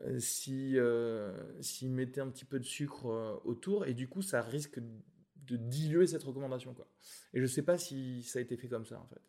euh, 0.01 0.19
si 0.19 0.77
euh, 0.77 1.33
s'il 1.63 1.93
mettait 1.93 2.21
un 2.21 2.29
petit 2.29 2.45
peu 2.45 2.59
de 2.59 2.65
sucre 2.65 3.41
autour 3.45 3.87
et 3.87 3.95
du 3.95 4.09
coup 4.09 4.21
ça 4.21 4.43
risque 4.43 4.81
de 4.81 5.57
diluer 5.57 6.09
cette 6.09 6.25
recommandation. 6.25 6.75
Et 7.35 7.41
je 7.41 7.47
sais 7.47 7.63
pas 7.63 7.79
si 7.79 8.25
ça 8.25 8.41
a 8.41 8.43
été 8.43 8.57
fait 8.57 8.69
comme 8.69 8.85
ça 8.85 8.99
en 8.99 9.07
fait. 9.07 9.21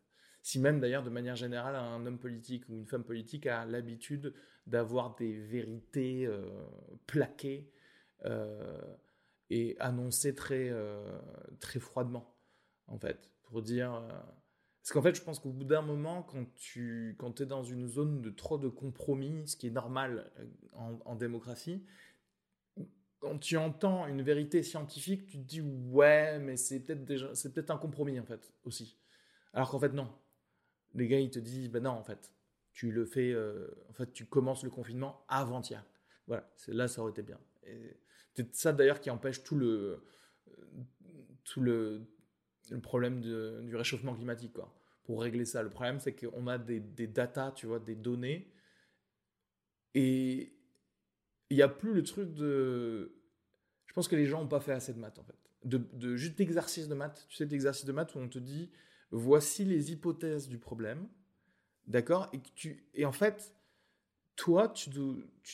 Si 0.41 0.57
même 0.57 0.79
d'ailleurs 0.79 1.03
de 1.03 1.11
manière 1.11 1.35
générale 1.35 1.75
un 1.75 2.03
homme 2.07 2.17
politique 2.17 2.67
ou 2.69 2.75
une 2.75 2.87
femme 2.87 3.03
politique 3.03 3.45
a 3.45 3.65
l'habitude 3.65 4.33
d'avoir 4.65 5.15
des 5.15 5.37
vérités 5.37 6.27
plaquées 7.05 7.71
et 9.51 9.75
annoncées 9.79 10.33
très 10.33 10.73
très 11.59 11.79
froidement 11.79 12.35
en 12.87 12.97
fait 12.97 13.29
pour 13.43 13.61
dire 13.61 14.01
parce 14.83 14.91
qu'en 14.91 15.01
fait, 15.01 15.15
je 15.15 15.21
pense 15.21 15.39
qu'au 15.39 15.51
bout 15.53 15.63
d'un 15.63 15.81
moment, 15.81 16.23
quand 16.23 16.43
tu 16.55 17.15
quand 17.17 17.39
es 17.39 17.45
dans 17.45 17.63
une 17.63 17.87
zone 17.87 18.21
de 18.21 18.29
trop 18.29 18.57
de 18.57 18.67
compromis, 18.67 19.47
ce 19.47 19.55
qui 19.55 19.67
est 19.67 19.71
normal 19.71 20.29
euh, 20.37 20.97
en, 21.05 21.15
démocratie, 21.15 21.85
quand 23.19 23.39
tu 23.39 23.55
entends 23.55 24.07
une 24.07 24.21
vérité 24.21 24.61
scientifique, 24.61 25.25
tu 25.25 25.37
te 25.37 25.43
dis 25.43 25.61
ouais, 25.61 26.37
mais 26.39 26.57
c'est 26.57 26.81
peut-être 26.81 27.05
déjà, 27.05 27.33
c'est 27.33 27.53
peut-être 27.53 27.71
un 27.71 27.77
compromis 27.77 28.19
en 28.19 28.25
fait 28.25 28.53
aussi. 28.65 28.97
Alors 29.53 29.71
qu'en 29.71 29.79
fait 29.79 29.93
non, 29.93 30.13
les 30.95 31.07
gars 31.07 31.19
ils 31.19 31.31
te 31.31 31.39
disent 31.39 31.69
ben 31.69 31.83
non 31.83 31.91
en 31.91 32.03
fait, 32.03 32.33
tu 32.73 32.91
le 32.91 33.05
fais, 33.05 33.31
euh, 33.31 33.73
en 33.89 33.93
fait 33.93 34.11
tu 34.11 34.25
commences 34.25 34.63
le 34.65 34.69
confinement 34.69 35.23
avant-hier. 35.29 35.85
Voilà, 36.27 36.51
là 36.67 36.89
ça 36.89 37.01
aurait 37.01 37.11
été 37.11 37.21
bien. 37.21 37.39
C'est 38.35 38.53
ça 38.53 38.73
d'ailleurs 38.73 38.99
qui 38.99 39.09
empêche 39.09 39.43
tout 39.45 39.55
le 39.55 40.03
tout 41.45 41.61
le 41.61 42.05
le 42.71 42.79
problème 42.79 43.21
du 43.21 43.75
réchauffement 43.75 44.15
climatique, 44.15 44.53
quoi. 44.53 44.73
Pour 45.03 45.21
régler 45.21 45.45
ça, 45.45 45.61
le 45.61 45.69
problème, 45.69 45.99
c'est 45.99 46.13
qu'on 46.13 46.47
a 46.47 46.57
des, 46.57 46.79
des 46.79 47.07
datas, 47.07 47.51
tu 47.51 47.65
vois, 47.65 47.79
des 47.79 47.95
données, 47.95 48.51
et 49.93 50.53
il 51.49 51.57
n'y 51.57 51.61
a 51.61 51.67
plus 51.67 51.93
le 51.93 52.03
truc 52.03 52.33
de... 52.33 53.13
Je 53.85 53.93
pense 53.93 54.07
que 54.07 54.15
les 54.15 54.25
gens 54.25 54.41
n'ont 54.41 54.47
pas 54.47 54.61
fait 54.61 54.71
assez 54.71 54.93
de 54.93 54.99
maths, 54.99 55.19
en 55.19 55.23
fait. 55.23 55.35
De, 55.65 55.77
de 55.77 56.15
juste 56.15 56.37
d'exercice 56.37 56.87
de 56.87 56.95
maths. 56.95 57.25
Tu 57.29 57.35
sais, 57.35 57.45
d'exercice 57.45 57.85
de 57.85 57.91
maths 57.91 58.15
où 58.15 58.19
on 58.19 58.27
te 58.27 58.39
dit, 58.39 58.71
voici 59.11 59.65
les 59.65 59.91
hypothèses 59.91 60.47
du 60.47 60.57
problème, 60.57 61.07
d'accord 61.85 62.31
et, 62.33 62.39
et 62.93 63.05
en 63.05 63.11
fait, 63.11 63.53
toi, 64.35 64.69
tu, 64.69 64.89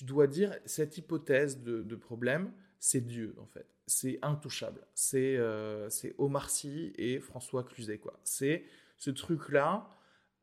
dois 0.04 0.28
dire, 0.28 0.56
cette 0.66 0.98
hypothèse 0.98 1.62
de, 1.62 1.96
problème, 1.96 2.52
c'est 2.80 3.02
Dieu, 3.02 3.36
en 3.40 3.46
fait 3.46 3.68
c'est 3.90 4.20
intouchable. 4.22 4.82
C'est 4.94 5.36
euh, 5.38 5.90
Omar 6.18 6.50
Sy 6.50 6.94
et 6.96 7.20
François 7.20 7.64
Cluzet, 7.64 7.98
quoi. 7.98 8.20
C'est 8.24 8.64
ce 8.98 9.10
truc-là, 9.10 9.90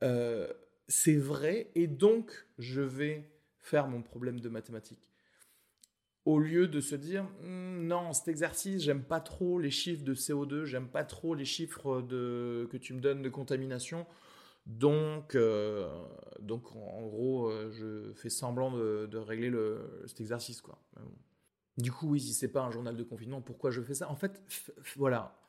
euh, 0.02 0.52
c'est 0.88 1.16
vrai, 1.16 1.70
et 1.74 1.86
donc 1.86 2.46
je 2.58 2.82
vais 2.82 3.30
faire 3.60 3.88
mon 3.88 4.02
problème 4.02 4.40
de 4.40 4.48
mathématiques. 4.48 5.10
Au 6.24 6.40
lieu 6.40 6.66
de 6.66 6.80
se 6.80 6.96
dire, 6.96 7.24
hmm, 7.42 7.86
non, 7.86 8.12
cet 8.12 8.28
exercice, 8.28 8.82
j'aime 8.82 9.04
pas 9.04 9.20
trop 9.20 9.60
les 9.60 9.70
chiffres 9.70 10.04
de 10.04 10.14
CO2, 10.14 10.64
j'aime 10.64 10.88
pas 10.88 11.04
trop 11.04 11.34
les 11.34 11.44
chiffres 11.44 12.02
que 12.02 12.76
tu 12.76 12.94
me 12.94 13.00
donnes 13.00 13.22
de 13.22 13.28
contamination, 13.28 14.06
donc, 14.66 15.34
euh, 15.36 15.88
donc 16.40 16.74
en, 16.74 17.06
gros, 17.06 17.48
euh, 17.48 17.70
je 17.70 18.12
fais 18.14 18.28
semblant 18.28 18.72
de, 18.72 19.16
régler 19.16 19.48
le, 19.48 20.02
cet 20.06 20.20
exercice, 20.20 20.60
quoi. 20.60 20.78
Du 21.78 21.92
coup, 21.92 22.08
oui, 22.10 22.20
si 22.20 22.32
c'est 22.32 22.48
pas 22.48 22.62
un 22.62 22.70
journal 22.70 22.96
de 22.96 23.02
confinement, 23.02 23.40
pourquoi 23.40 23.70
je 23.70 23.80
fais 23.82 23.94
ça? 23.94 24.10
En 24.10 24.16
fait, 24.16 24.42
voilà. 24.96 25.40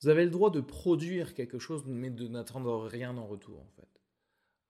Vous 0.00 0.08
avez 0.08 0.24
le 0.24 0.30
droit 0.30 0.50
de 0.50 0.60
produire 0.60 1.34
quelque 1.34 1.58
chose, 1.58 1.84
mais 1.84 2.10
de 2.10 2.28
n'attendre 2.28 2.86
rien 2.86 3.16
en 3.16 3.26
retour, 3.26 3.60
en 3.60 3.70
fait. 3.76 3.88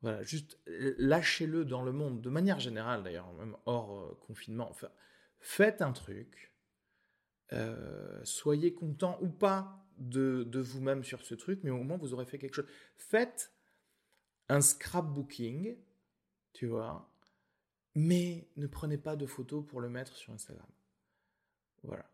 Voilà, 0.00 0.22
juste 0.22 0.58
lâchez-le 0.66 1.64
dans 1.64 1.82
le 1.82 1.92
monde, 1.92 2.20
de 2.20 2.30
manière 2.30 2.60
générale 2.60 3.02
d'ailleurs, 3.02 3.32
même 3.32 3.56
hors 3.66 3.98
euh, 3.98 4.14
confinement. 4.26 4.68
Enfin, 4.70 4.88
faites 5.40 5.82
un 5.82 5.92
truc, 5.92 6.52
euh, 7.52 8.20
soyez 8.22 8.74
content 8.74 9.18
ou 9.20 9.28
pas 9.28 9.84
de, 9.98 10.44
de 10.44 10.60
vous-même 10.60 11.02
sur 11.02 11.24
ce 11.24 11.34
truc, 11.34 11.60
mais 11.64 11.70
au 11.70 11.82
moins 11.82 11.96
vous 11.96 12.14
aurez 12.14 12.26
fait 12.26 12.38
quelque 12.38 12.54
chose. 12.54 12.68
Faites 12.96 13.52
un 14.48 14.60
scrapbooking, 14.60 15.76
tu 16.52 16.66
vois, 16.66 17.10
mais 17.94 18.48
ne 18.56 18.66
prenez 18.66 18.98
pas 18.98 19.16
de 19.16 19.26
photos 19.26 19.64
pour 19.66 19.80
le 19.80 19.88
mettre 19.88 20.14
sur 20.16 20.32
Instagram. 20.32 20.68
Voilà. 21.82 22.08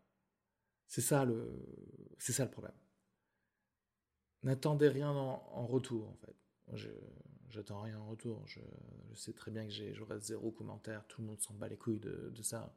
C'est 0.87 1.01
ça 1.01 1.25
le, 1.25 1.47
c'est 2.17 2.33
ça 2.33 2.45
le 2.45 2.51
problème. 2.51 2.73
N'attendez 4.43 4.89
rien 4.89 5.11
en, 5.11 5.65
retour, 5.65 6.07
en 6.07 6.15
fait. 6.15 6.35
J'attends 7.49 7.81
rien 7.81 7.99
en 7.99 8.07
retour. 8.07 8.45
Je, 8.47 8.59
sais 9.15 9.33
très 9.33 9.49
bien 9.49 9.65
que 9.65 9.93
j'aurai 9.93 10.19
zéro 10.19 10.51
commentaire. 10.51 11.05
Tout 11.07 11.21
le 11.21 11.27
monde 11.27 11.39
s'en 11.41 11.53
bat 11.53 11.67
les 11.67 11.77
couilles 11.77 11.99
de, 11.99 12.41
ça. 12.41 12.75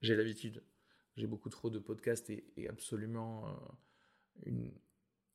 J'ai 0.00 0.14
l'habitude. 0.14 0.62
J'ai 1.16 1.26
beaucoup 1.26 1.50
trop 1.50 1.70
de 1.70 1.78
podcasts 1.78 2.30
et, 2.30 2.68
absolument 2.68 3.48
euh, 3.48 3.52
une, 4.46 4.72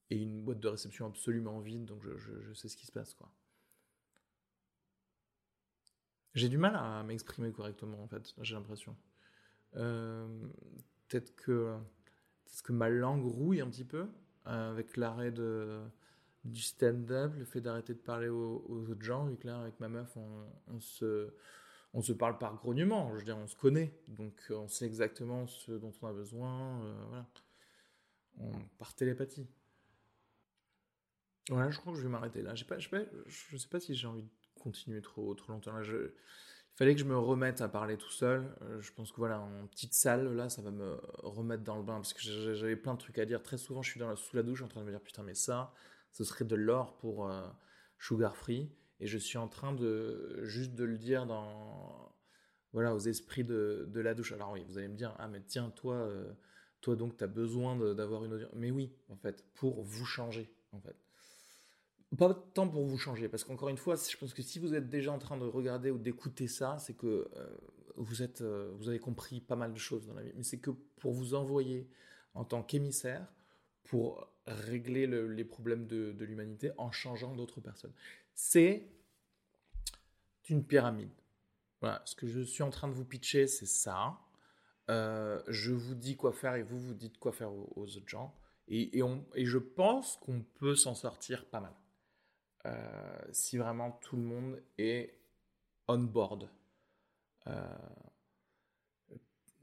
et 0.10 0.16
une 0.18 0.42
boîte 0.44 0.60
de 0.60 0.68
réception 0.68 1.06
absolument 1.06 1.60
vide. 1.60 1.86
Donc 1.86 2.04
je, 2.04 2.18
je 2.18 2.54
sais 2.54 2.70
ce 2.70 2.78
qui 2.78 2.86
se 2.86 2.92
passe, 2.92 3.14
quoi. 3.14 3.32
J'ai 6.38 6.50
du 6.50 6.60
mal 6.60 6.75
à 6.75 7.01
m'exprimer 7.01 7.51
correctement, 7.51 8.00
en 8.03 8.08
fait. 8.08 8.32
J'ai 8.41 8.53
l'impression. 8.53 8.96
Euh, 9.75 10.27
peut-être 11.08 11.36
que, 11.36 11.75
que 12.63 12.72
ma 12.72 12.89
langue 12.89 13.25
rouille 13.25 13.60
un 13.60 13.67
petit 13.67 13.84
peu. 13.84 14.08
euh, 14.46 14.72
avec 14.72 14.98
l'arrêt 14.98 15.32
du 15.32 16.62
stand-up, 16.62 17.34
le 17.36 17.44
fait 17.44 17.60
d'arrêter 17.60 17.96
de 17.96 18.00
parler 18.00 18.29
aux, 18.29 18.63
autres 18.70 19.01
gens, 19.01 19.25
vu 19.25 19.36
que 19.36 19.48
là, 19.48 19.62
avec 19.62 19.79
ma 19.79 19.89
meuf, 19.89 20.15
on, 20.67 20.79
se, 20.79 21.34
on 21.96 22.03
se 22.03 22.13
parle 22.13 22.38
par 22.38 22.56
grognement, 22.56 23.10
je 23.13 23.17
veux 23.17 23.25
dire, 23.25 23.38
on 23.38 23.48
se 23.48 23.56
connaît, 23.56 23.91
donc 24.08 24.34
on 24.51 24.67
sait 24.67 24.86
exactement 24.86 25.48
ce 25.48 25.72
dont 25.72 25.91
on 26.03 26.08
a 26.08 26.13
besoin, 26.13 26.79
voilà. 27.08 27.25
On, 28.39 28.51
par 28.77 28.94
télépathie. 28.94 29.48
Voilà, 31.50 31.72
je 31.72 31.79
crois 31.79 31.94
que 31.94 31.98
je 31.98 32.03
vais 32.03 32.10
m'arrêter 32.10 32.44
là. 32.44 32.53
Pas, 32.67 32.77
pas, 32.91 33.00
je 33.25 33.58
sais 33.58 33.67
pas 33.67 33.79
si 33.79 33.96
j'ai 33.96 34.06
envie 34.06 34.22
de 34.22 34.29
continuer 34.58 35.02
trop, 35.02 35.34
trop 35.36 35.54
longtemps. 35.54 35.74
Là, 35.74 35.84
je, 35.84 35.96
il 36.78 36.78
fallait 36.78 36.94
que 36.94 37.02
je 37.02 37.06
me 37.06 37.18
remette 37.18 37.62
à 37.62 37.70
parler 37.70 37.98
tout 37.98 38.12
seul. 38.12 38.56
Euh, 38.62 38.80
je 38.82 38.94
pense 38.94 39.12
que 39.12 39.18
voilà, 39.18 39.40
en 39.40 39.66
petite 39.68 39.94
salle, 39.94 40.36
là, 40.36 40.48
ça 40.48 40.62
va 40.62 40.70
me 40.70 41.00
remettre 41.24 41.64
dans 41.64 41.76
le 41.76 41.84
bain 41.84 41.96
parce 41.96 42.14
que 42.14 42.22
j'avais 42.54 42.76
plein 42.76 42.94
de 42.94 43.00
trucs 43.00 43.18
à 43.18 43.26
dire. 43.26 43.42
Très 43.42 43.58
souvent, 43.58 43.82
je 43.82 43.90
suis 43.90 44.00
dans 44.00 44.08
la, 44.08 44.16
sous 44.16 44.36
la 44.36 44.44
douche 44.44 44.62
en 44.62 44.68
train 44.68 44.82
de 44.82 44.86
me 44.86 44.92
dire 44.92 45.02
putain, 45.02 45.24
mais 45.24 45.34
ça, 45.34 45.74
ce 46.12 46.24
serait 46.24 46.46
de 46.46 46.56
l'or 46.56 46.98
pour 46.98 47.30
euh, 47.32 47.48
Sugar 47.98 48.38
Free. 48.38 48.72
Et 49.00 49.08
je 49.08 49.18
suis 49.18 49.40
en 49.40 49.48
train 49.48 49.74
de 49.74 50.40
juste 50.44 50.76
de 50.76 50.84
le 50.84 50.98
dire 50.98 51.26
dans 51.26 52.16
voilà 52.74 52.94
aux 52.94 53.00
esprits 53.00 53.44
de, 53.44 53.88
de 53.90 54.00
la 54.00 54.14
douche. 54.14 54.32
Alors 54.32 54.52
oui, 54.52 54.64
vous 54.68 54.78
allez 54.78 54.88
me 54.88 54.96
dire 54.96 55.16
ah 55.18 55.28
mais 55.28 55.42
tiens 55.42 55.72
toi 55.72 55.96
euh, 55.96 56.32
toi 56.82 56.96
donc 56.96 57.18
tu 57.18 57.24
as 57.24 57.28
besoin 57.28 57.76
d'avoir 57.96 58.24
une 58.24 58.34
audience. 58.34 58.52
Mais 58.54 58.70
oui, 58.70 58.94
en 59.10 59.16
fait, 59.16 59.44
pour 59.56 59.84
vous 59.84 60.06
changer 60.06 60.54
en 60.72 60.80
fait 60.80 61.07
pas 62.16 62.34
tant 62.54 62.68
pour 62.70 62.86
vous 62.86 62.98
changer, 62.98 63.28
parce 63.28 63.44
qu'encore 63.44 63.70
une 63.70 63.78
fois, 63.78 63.96
je 63.96 64.16
pense 64.16 64.34
que 64.34 64.42
si 64.42 64.60
vous 64.60 64.74
êtes 64.74 64.90
déjà 64.90 65.12
en 65.12 65.20
train 65.20 65.38
de 65.38 65.46
regarder 65.46 65.92
ou 65.92 65.98
d'écouter 65.98 66.48
ça, 66.48 66.78
c'est 66.80 66.96
que 66.96 67.30
euh, 67.36 67.58
vous, 67.98 68.24
êtes, 68.24 68.42
euh, 68.42 68.72
vous 68.78 68.88
avez 68.88 69.00
compris 69.00 69.42
pas 69.42 69.58
mal 69.58 69.74
de 69.74 69.80
choses 69.80 70.08
dans 70.08 70.14
la 70.14 70.24
vie. 70.24 70.32
Mais 70.36 70.44
c'est 70.44 70.60
que 70.60 70.72
pour 71.00 71.12
vous 71.12 71.34
envoyer 71.34 71.90
en 72.34 72.46
tant 72.46 72.64
qu'émissaire, 72.64 73.28
pour 73.84 74.28
régler 74.46 75.08
les 75.08 75.44
problèmes 75.44 75.88
de, 75.88 76.16
l'humanité 76.20 76.72
en 76.78 76.92
changeant 76.92 77.36
d'autres 77.36 77.62
personnes. 77.62 77.94
C'est 78.34 78.88
une 80.50 80.64
pyramide. 80.64 81.12
Ce 82.06 82.16
que 82.16 82.28
je 82.28 82.42
suis 82.42 82.64
en 82.64 82.70
train 82.70 82.88
de 82.88 82.94
vous 82.94 83.06
pitcher, 83.06 83.48
c'est 83.48 83.66
ça. 83.66 84.20
Euh, 84.90 85.42
je 85.48 85.74
vous 85.74 85.96
dis 85.96 86.16
quoi 86.16 86.32
faire 86.32 86.56
et 86.56 86.64
vous 86.64 86.80
vous 86.80 86.94
dites 86.94 87.18
quoi 87.18 87.32
faire 87.32 87.52
aux, 87.52 87.72
autres 87.76 88.08
gens. 88.08 88.36
Et 88.68 89.02
je 89.36 89.58
pense 89.58 90.18
qu'on 90.18 90.42
peut 90.56 90.76
s'en 90.76 90.96
sortir 90.96 91.46
pas 91.46 91.60
mal. 91.60 91.74
Euh, 92.67 93.17
si 93.31 93.57
vraiment 93.57 93.91
tout 93.91 94.15
le 94.15 94.24
monde 94.24 94.62
est 94.77 95.13
on 95.88 96.00
board. 96.00 96.50
Euh, 97.47 97.77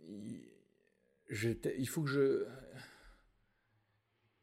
il, 0.09 1.89
faut 1.89 2.03
que 2.03 2.09
je. 2.09 2.47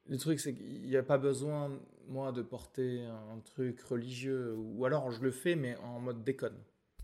Le 0.05 0.17
truc, 0.17 0.39
c'est 0.39 0.53
qu'il 0.53 0.83
n'y 0.83 0.97
a 0.97 1.03
pas 1.03 1.17
besoin, 1.17 1.79
moi, 2.07 2.31
de 2.31 2.41
porter 2.41 3.05
un 3.05 3.39
truc 3.39 3.81
religieux, 3.81 4.55
ou 4.55 4.85
alors 4.85 5.11
je 5.11 5.21
le 5.23 5.31
fais, 5.31 5.55
mais 5.55 5.75
en 5.77 5.99
mode 5.99 6.23
déconne. 6.23 6.57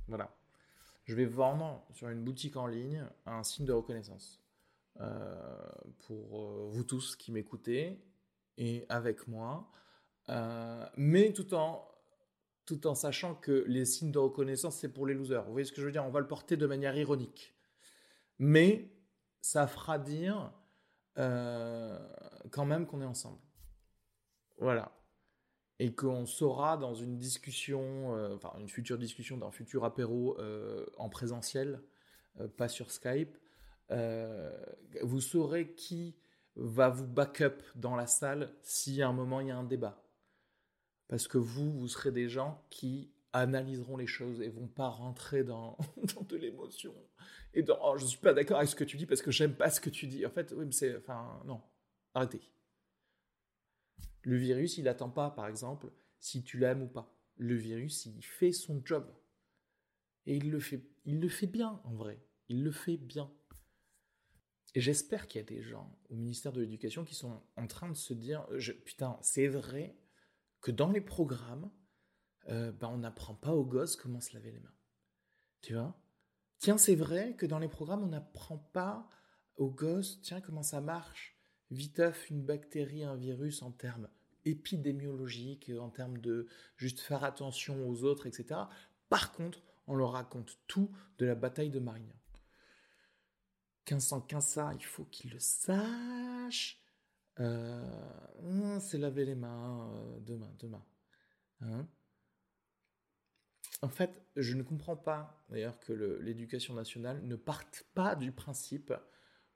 Voilà. 0.07 0.35
Je 1.05 1.15
vais 1.15 1.25
vendre 1.25 1.85
sur 1.93 2.09
une 2.09 2.23
boutique 2.23 2.57
en 2.57 2.67
ligne 2.67 3.05
un 3.25 3.43
signe 3.43 3.65
de 3.65 3.73
reconnaissance. 3.73 4.43
Euh, 4.99 5.69
pour 6.07 6.67
vous 6.69 6.83
tous 6.83 7.15
qui 7.15 7.31
m'écoutez 7.31 7.99
et 8.57 8.85
avec 8.89 9.27
moi, 9.27 9.71
euh, 10.29 10.85
mais 10.97 11.33
tout 11.33 11.53
en, 11.53 11.87
tout 12.65 12.87
en 12.87 12.95
sachant 12.95 13.35
que 13.35 13.63
les 13.67 13.85
signes 13.85 14.11
de 14.11 14.19
reconnaissance, 14.19 14.77
c'est 14.77 14.89
pour 14.89 15.07
les 15.07 15.13
losers. 15.13 15.43
Vous 15.45 15.51
voyez 15.51 15.65
ce 15.65 15.71
que 15.71 15.81
je 15.81 15.85
veux 15.85 15.91
dire? 15.91 16.05
On 16.05 16.09
va 16.09 16.19
le 16.19 16.27
porter 16.27 16.57
de 16.57 16.65
manière 16.65 16.97
ironique. 16.97 17.55
Mais 18.39 18.91
ça 19.41 19.67
fera 19.67 19.97
dire 19.97 20.51
euh, 21.17 21.97
quand 22.51 22.65
même 22.65 22.85
qu'on 22.85 23.01
est 23.01 23.05
ensemble. 23.05 23.39
Voilà. 24.59 24.91
Et 25.79 25.93
qu'on 25.93 26.25
saura 26.25 26.75
dans 26.77 26.95
une 26.95 27.17
discussion, 27.17 28.15
euh, 28.15 28.35
enfin 28.35 28.53
une 28.59 28.69
future 28.69 28.97
discussion, 28.97 29.37
d'un 29.37 29.51
futur 29.51 29.85
apéro 29.85 30.37
en 30.97 31.09
présentiel, 31.09 31.81
pas 32.57 32.67
sur 32.67 32.91
Skype, 32.91 33.37
vous 33.89 35.21
saurez 35.21 35.73
qui 35.73 36.15
va 36.55 36.89
vous 36.89 37.07
backup 37.07 37.61
dans 37.75 37.95
la 37.95 38.07
salle 38.07 38.51
si 38.63 39.01
à 39.01 39.07
un 39.07 39.13
moment 39.13 39.39
il 39.39 39.47
y 39.47 39.51
a 39.51 39.57
un 39.57 39.63
débat 39.63 40.06
parce 41.07 41.27
que 41.27 41.37
vous, 41.37 41.71
vous 41.71 41.87
serez 41.87 42.11
des 42.11 42.29
gens 42.29 42.63
qui 42.69 43.11
analyseront 43.33 43.97
les 43.97 44.07
choses 44.07 44.41
et 44.41 44.49
vont 44.49 44.67
pas 44.67 44.89
rentrer 44.89 45.43
dans, 45.43 45.77
dans 46.15 46.21
de 46.21 46.35
l'émotion 46.37 46.93
et 47.53 47.63
dans 47.63 47.79
oh, 47.81 47.97
je 47.97 48.05
suis 48.05 48.19
pas 48.19 48.33
d'accord 48.33 48.57
avec 48.57 48.69
ce 48.69 48.75
que 48.75 48.83
tu 48.83 48.97
dis 48.97 49.05
parce 49.05 49.21
que 49.21 49.31
j'aime 49.31 49.55
pas 49.55 49.69
ce 49.69 49.81
que 49.81 49.89
tu 49.89 50.07
dis. 50.07 50.25
En 50.25 50.29
fait, 50.29 50.53
oui, 50.55 50.65
mais 50.65 50.71
c'est 50.71 50.95
enfin 50.97 51.41
non, 51.45 51.61
arrêtez. 52.13 52.41
Le 54.21 54.35
virus, 54.35 54.77
il 54.77 54.87
attend 54.87 55.09
pas, 55.09 55.31
par 55.31 55.47
exemple, 55.47 55.89
si 56.19 56.43
tu 56.43 56.57
l'aimes 56.59 56.83
ou 56.83 56.87
pas. 56.87 57.13
Le 57.37 57.55
virus, 57.55 58.05
il 58.05 58.23
fait 58.23 58.51
son 58.51 58.81
job 58.83 59.11
et 60.25 60.35
il 60.35 60.51
le 60.51 60.59
fait, 60.59 60.83
il 61.05 61.19
le 61.19 61.29
fait 61.29 61.47
bien 61.47 61.81
en 61.83 61.93
vrai. 61.93 62.19
Il 62.49 62.63
le 62.63 62.71
fait 62.71 62.97
bien. 62.97 63.31
Et 64.75 64.81
j'espère 64.81 65.27
qu'il 65.27 65.39
y 65.41 65.43
a 65.43 65.47
des 65.47 65.61
gens 65.61 65.97
au 66.09 66.15
ministère 66.15 66.51
de 66.51 66.61
l'Éducation 66.61 67.05
qui 67.05 67.15
sont 67.15 67.41
en 67.55 67.67
train 67.67 67.89
de 67.89 67.95
se 67.95 68.13
dire 68.13 68.45
putain, 68.85 69.17
c'est 69.21 69.47
vrai 69.47 69.95
que 70.61 70.71
dans 70.71 70.91
les 70.91 71.01
programmes, 71.01 71.69
euh, 72.49 72.71
ben, 72.71 72.89
on 72.89 72.97
n'apprend 72.97 73.35
pas 73.35 73.53
aux 73.53 73.65
gosses 73.65 73.95
comment 73.95 74.21
se 74.21 74.33
laver 74.33 74.51
les 74.51 74.59
mains. 74.59 74.73
Tu 75.61 75.73
vois? 75.73 75.99
Tiens, 76.59 76.77
c'est 76.77 76.95
vrai 76.95 77.35
que 77.35 77.45
dans 77.45 77.59
les 77.59 77.67
programmes, 77.67 78.03
on 78.03 78.07
n'apprend 78.07 78.57
pas 78.57 79.09
aux 79.57 79.69
gosses, 79.69 80.21
tiens, 80.21 80.41
comment 80.41 80.63
ça 80.63 80.81
marche 80.81 81.35
Viteuf, 81.69 82.29
une 82.29 82.41
bactérie, 82.41 83.03
un 83.03 83.15
virus 83.15 83.61
en 83.61 83.71
termes 83.71 84.07
épidémiologiques, 84.45 85.71
en 85.79 85.89
termes 85.89 86.17
de 86.19 86.47
juste 86.77 87.01
faire 87.01 87.23
attention 87.23 87.87
aux 87.89 88.03
autres, 88.03 88.27
etc. 88.27 88.61
Par 89.09 89.33
contre, 89.33 89.61
on 89.87 89.95
leur 89.95 90.13
raconte 90.13 90.57
tout 90.67 90.91
de 91.17 91.25
la 91.25 91.35
bataille 91.35 91.69
de 91.69 91.79
Marignan. 91.79 92.15
1515 93.89 94.45
ça, 94.45 94.71
il 94.75 94.85
faut 94.85 95.05
qu'ils 95.05 95.31
le 95.31 95.39
sachent. 95.39 96.81
Euh, 97.39 98.79
c'est 98.79 98.97
laver 98.97 99.25
les 99.25 99.35
mains 99.35 99.91
euh, 99.93 100.19
demain, 100.19 100.51
demain. 100.59 100.85
Hein 101.61 101.87
en 103.81 103.89
fait, 103.89 104.25
je 104.35 104.55
ne 104.55 104.63
comprends 104.63 104.97
pas 104.97 105.45
d'ailleurs 105.49 105.79
que 105.79 105.93
l'éducation 105.93 106.73
nationale 106.73 107.21
ne 107.23 107.35
parte 107.35 107.85
pas 107.93 108.15
du 108.15 108.31
principe 108.31 108.93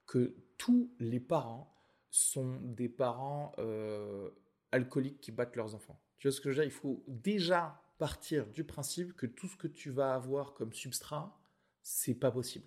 que 0.06 0.36
tous 0.58 0.94
les 1.00 1.20
parents 1.20 1.74
sont 2.10 2.60
des 2.60 2.88
parents 2.88 3.52
euh, 3.58 4.30
alcooliques 4.70 5.20
qui 5.20 5.32
battent 5.32 5.56
leurs 5.56 5.74
enfants. 5.74 6.00
Tu 6.18 6.28
vois 6.28 6.32
ce 6.32 6.40
que 6.40 6.50
je 6.50 6.56
veux 6.56 6.62
dire? 6.62 6.72
Il 6.72 6.78
faut 6.78 7.02
déjà 7.08 7.82
partir 7.98 8.46
du 8.48 8.64
principe 8.64 9.14
que 9.14 9.26
tout 9.26 9.48
ce 9.48 9.56
que 9.56 9.68
tu 9.68 9.90
vas 9.90 10.14
avoir 10.14 10.54
comme 10.54 10.72
substrat, 10.72 11.40
c'est 11.82 12.14
pas 12.14 12.30
possible. 12.30 12.66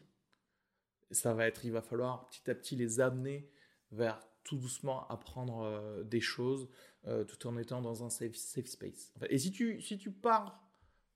Ça 1.11 1.33
va 1.33 1.47
être, 1.47 1.63
il 1.63 1.71
va 1.71 1.81
falloir 1.81 2.25
petit 2.27 2.49
à 2.49 2.55
petit 2.55 2.75
les 2.75 2.99
amener 2.99 3.49
vers 3.91 4.19
tout 4.45 4.57
doucement 4.57 5.05
apprendre 5.09 5.63
euh, 5.63 6.03
des 6.03 6.21
choses 6.21 6.69
euh, 7.07 7.25
tout 7.25 7.47
en 7.47 7.57
étant 7.57 7.81
dans 7.81 8.03
un 8.03 8.09
safe, 8.09 8.35
safe 8.35 8.67
space. 8.67 9.13
et 9.29 9.37
si 9.37 9.51
tu, 9.51 9.81
si 9.81 9.97
tu 9.97 10.11
pars 10.11 10.63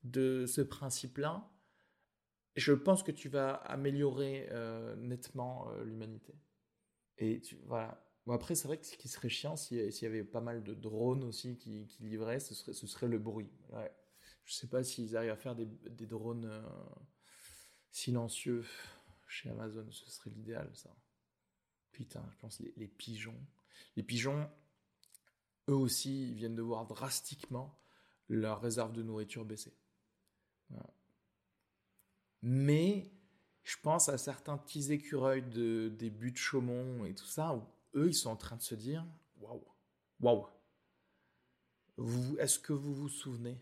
de 0.03 0.45
ce 0.45 0.61
principe-là, 0.61 1.49
je 2.55 2.73
pense 2.73 3.03
que 3.03 3.11
tu 3.11 3.29
vas 3.29 3.53
améliorer 3.53 4.49
euh, 4.51 4.95
nettement 4.97 5.71
l'humanité. 5.83 6.33
Et 7.17 7.39
tu, 7.39 7.57
voilà. 7.65 8.03
Bon, 8.25 8.33
après, 8.33 8.55
c'est 8.55 8.67
vrai 8.67 8.77
que 8.77 8.85
ce 8.85 8.97
qui 8.97 9.07
serait 9.07 9.29
chiant 9.29 9.55
s'il 9.55 9.77
y 9.77 10.05
avait 10.05 10.23
pas 10.23 10.41
mal 10.41 10.63
de 10.63 10.73
drones 10.73 11.23
aussi 11.23 11.57
qui, 11.57 11.87
livraient, 11.99 12.39
ce 12.39 12.53
serait, 12.53 12.73
ce 12.73 12.87
serait 12.87 13.07
le 13.07 13.19
bruit. 13.19 13.51
Je 14.45 14.53
sais 14.53 14.67
pas 14.67 14.83
s'ils 14.83 15.15
arrivent 15.15 15.31
à 15.31 15.37
faire 15.37 15.55
des, 15.55 15.65
des 15.65 16.05
drones 16.05 16.51
silencieux 17.91 18.63
chez 19.27 19.49
Amazon, 19.49 19.85
ce 19.91 20.09
serait 20.09 20.31
l'idéal, 20.31 20.69
ça. 20.73 20.95
Putain, 21.99 22.23
je 22.31 22.37
pense 22.37 22.61
les, 22.61 22.73
les 22.77 22.87
pigeons. 22.87 23.35
Les 23.97 24.03
pigeons, 24.03 24.49
eux 25.67 25.75
aussi, 25.75 26.29
ils 26.29 26.33
viennent 26.33 26.55
de 26.55 26.61
voir 26.61 26.85
drastiquement 26.85 27.77
leur 28.29 28.61
réserve 28.61 28.93
de 28.93 29.03
nourriture 29.03 29.43
baisser. 29.43 29.73
Mais 32.41 33.11
je 33.63 33.75
pense 33.83 34.07
à 34.07 34.17
certains 34.17 34.57
petits 34.57 34.93
écureuils 34.93 35.43
de, 35.43 35.89
des 35.89 36.09
buts 36.09 36.31
de 36.31 36.37
Chaumont 36.37 37.03
et 37.03 37.13
tout 37.13 37.25
ça, 37.25 37.53
où 37.53 37.63
eux, 37.95 38.07
ils 38.07 38.13
sont 38.13 38.29
en 38.29 38.37
train 38.37 38.55
de 38.55 38.61
se 38.61 38.75
dire 38.75 39.05
Waouh, 39.41 39.61
waouh. 40.21 40.47
Est-ce 42.39 42.59
que 42.59 42.71
vous 42.71 42.95
vous 42.95 43.09
souvenez? 43.09 43.61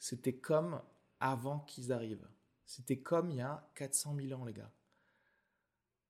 C'était 0.00 0.36
comme 0.36 0.82
avant 1.20 1.60
qu'ils 1.60 1.92
arrivent. 1.92 2.28
C'était 2.66 2.98
comme 2.98 3.30
il 3.30 3.36
y 3.36 3.42
a 3.42 3.70
400 3.76 4.16
000 4.16 4.40
ans, 4.40 4.44
les 4.44 4.54
gars. 4.54 4.72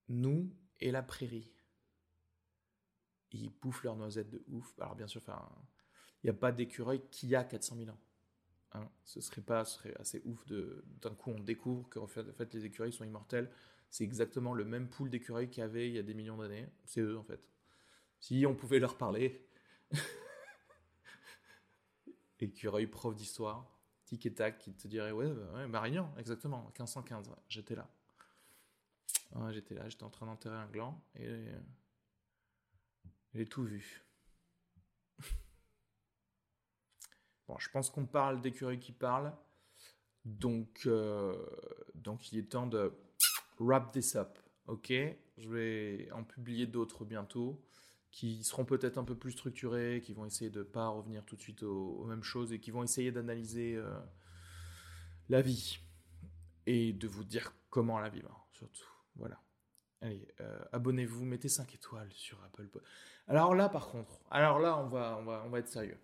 Nous, 0.09 0.51
et 0.81 0.91
la 0.91 1.03
prairie. 1.03 1.53
Ils 3.33 3.51
bouffent 3.51 3.85
leurs 3.85 3.97
noisettes 3.97 4.31
de 4.31 4.43
ouf. 4.49 4.75
Alors 4.81 4.97
bien 4.97 5.07
sûr, 5.07 5.23
il 6.23 6.27
n'y 6.27 6.31
a 6.31 6.35
pas 6.35 6.53
d'écureuil 6.53 7.01
qui 7.11 7.35
a 7.35 7.45
400 7.45 7.77
000 7.77 7.91
ans. 7.91 7.99
Hein. 8.73 8.89
ce 9.05 9.21
serait 9.21 9.43
pas, 9.43 9.65
assez 9.99 10.23
ouf 10.25 10.47
de 10.47 10.85
d'un 11.03 11.13
coup 11.13 11.31
on 11.31 11.41
découvre 11.41 11.89
fait, 12.07 12.21
en 12.21 12.33
fait 12.33 12.55
les 12.55 12.65
écureuils 12.65 12.93
sont 12.93 13.05
immortels. 13.05 13.51
C'est 13.91 14.05
exactement 14.05 14.55
le 14.55 14.65
même 14.65 14.89
pool 14.89 15.11
d'écureuils 15.11 15.49
qu'il 15.51 15.63
y 15.63 15.65
avait 15.65 15.89
il 15.89 15.95
y 15.95 15.99
a 15.99 16.03
des 16.03 16.15
millions 16.15 16.37
d'années. 16.37 16.69
C'est 16.85 17.01
eux 17.01 17.19
en 17.19 17.25
fait. 17.25 17.41
Si 18.21 18.45
on 18.47 18.55
pouvait 18.55 18.79
leur 18.79 18.97
parler, 18.97 19.45
Écureuil, 22.41 22.87
prof 22.87 23.15
d'histoire, 23.15 23.79
tic 24.05 24.25
et 24.27 24.33
tac, 24.33 24.59
qui 24.59 24.73
te 24.73 24.89
dirait 24.89 25.13
ouais 25.13 25.29
Marignan, 25.67 26.15
exactement, 26.17 26.65
1515, 26.79 27.31
j'étais 27.49 27.75
là. 27.75 27.89
J'étais 29.51 29.75
là, 29.75 29.89
j'étais 29.89 30.05
en 30.05 30.11
train 30.11 30.27
d'enterrer 30.27 30.57
un 30.57 30.67
gland 30.67 31.03
et 31.15 31.47
j'ai 33.35 33.47
tout 33.47 33.63
vu. 33.65 34.03
bon, 37.49 37.59
je 37.59 37.71
pense 37.71 37.91
qu'on 37.91 38.07
parle 38.07 38.41
d'écureuil 38.41 38.79
qui 38.79 38.93
parle. 38.93 39.33
Donc, 40.25 40.83
euh, 40.87 41.35
donc, 41.95 42.33
il 42.33 42.39
est 42.39 42.51
temps 42.51 42.67
de 42.67 42.93
wrap 43.59 43.93
this 43.93 44.17
up. 44.17 44.39
Ok, 44.67 44.93
je 45.39 45.49
vais 45.49 46.11
en 46.13 46.25
publier 46.25 46.67
d'autres 46.67 47.05
bientôt 47.05 47.65
qui 48.11 48.43
seront 48.43 48.65
peut-être 48.65 48.99
un 48.99 49.05
peu 49.05 49.15
plus 49.15 49.33
structurés, 49.33 50.01
qui 50.05 50.13
vont 50.13 50.27
essayer 50.27 50.51
de 50.51 50.61
ne 50.61 50.65
pas 50.65 50.89
revenir 50.89 51.25
tout 51.25 51.37
de 51.37 51.41
suite 51.41 51.63
aux, 51.63 52.05
mêmes 52.05 52.25
choses 52.25 52.53
et 52.53 52.59
qui 52.59 52.71
vont 52.71 52.83
essayer 52.83 53.13
d'analyser 53.13 53.77
euh, 53.77 53.99
la 55.29 55.43
vie 55.43 55.79
et 56.67 56.93
de 56.93 57.07
vous 57.07 57.25
dire 57.25 57.55
comment 57.71 57.99
la 57.99 58.09
vivre, 58.09 58.49
surtout. 58.53 58.89
Voilà. 59.21 59.41
Allez, 60.01 60.27
euh, 60.41 60.59
abonnez-vous, 60.73 61.25
mettez 61.25 61.49
5 61.49 61.75
étoiles 61.75 62.13
sur 62.13 62.43
Apple. 62.43 62.69
Alors 63.29 63.55
là, 63.55 63.69
par 63.69 63.89
contre, 63.89 64.21
alors 64.31 64.59
là, 64.59 64.79
on 64.79 64.89
va, 64.89 65.19
on 65.21 65.25
va, 65.25 65.43
on 65.47 65.51
va 65.51 65.59
être 65.59 65.69
sérieux. 65.69 65.99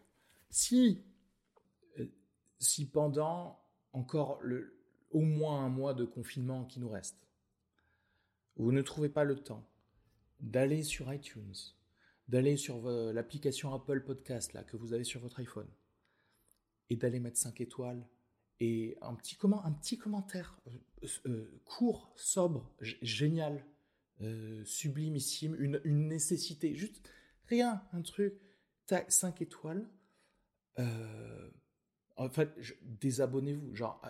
Si, 0.50 1.02
si 2.58 2.88
pendant 2.88 3.58
encore 3.92 4.38
le, 4.42 4.78
au 5.10 5.20
moins 5.20 5.64
un 5.64 5.68
mois 5.68 5.94
de 5.94 6.04
confinement 6.04 6.64
qui 6.64 6.78
nous 6.78 6.90
reste, 6.90 7.26
vous 8.56 8.72
ne 8.72 8.82
trouvez 8.82 9.08
pas 9.08 9.24
le 9.24 9.36
temps 9.36 9.66
d'aller 10.40 10.82
sur 10.82 11.12
iTunes, 11.12 11.54
d'aller 12.28 12.56
sur 12.56 12.88
l'application 12.88 13.72
Apple 13.74 14.02
Podcast 14.02 14.52
là, 14.52 14.62
que 14.62 14.76
vous 14.76 14.92
avez 14.92 15.04
sur 15.04 15.20
votre 15.20 15.40
iPhone, 15.40 15.68
et 16.90 16.96
d'aller 16.96 17.20
mettre 17.20 17.38
5 17.38 17.60
étoiles 17.60 18.06
et 18.60 18.96
un 19.02 19.14
petit, 19.14 19.36
comment, 19.36 19.64
un 19.64 19.72
petit 19.72 19.98
commentaire 19.98 20.58
euh, 20.66 20.70
euh, 21.26 21.60
court, 21.64 22.12
sobre, 22.16 22.70
génial, 22.80 23.64
euh, 24.22 24.64
sublimissime, 24.64 25.56
une, 25.58 26.08
nécessité, 26.08 26.74
juste 26.74 27.02
rien, 27.48 27.82
un 27.92 28.02
truc, 28.02 28.34
5 29.08 29.42
étoiles. 29.42 29.86
Euh, 30.78 31.50
en 32.16 32.30
fait, 32.30 32.50
désabonnez-vous. 32.82 33.74
Genre, 33.74 34.00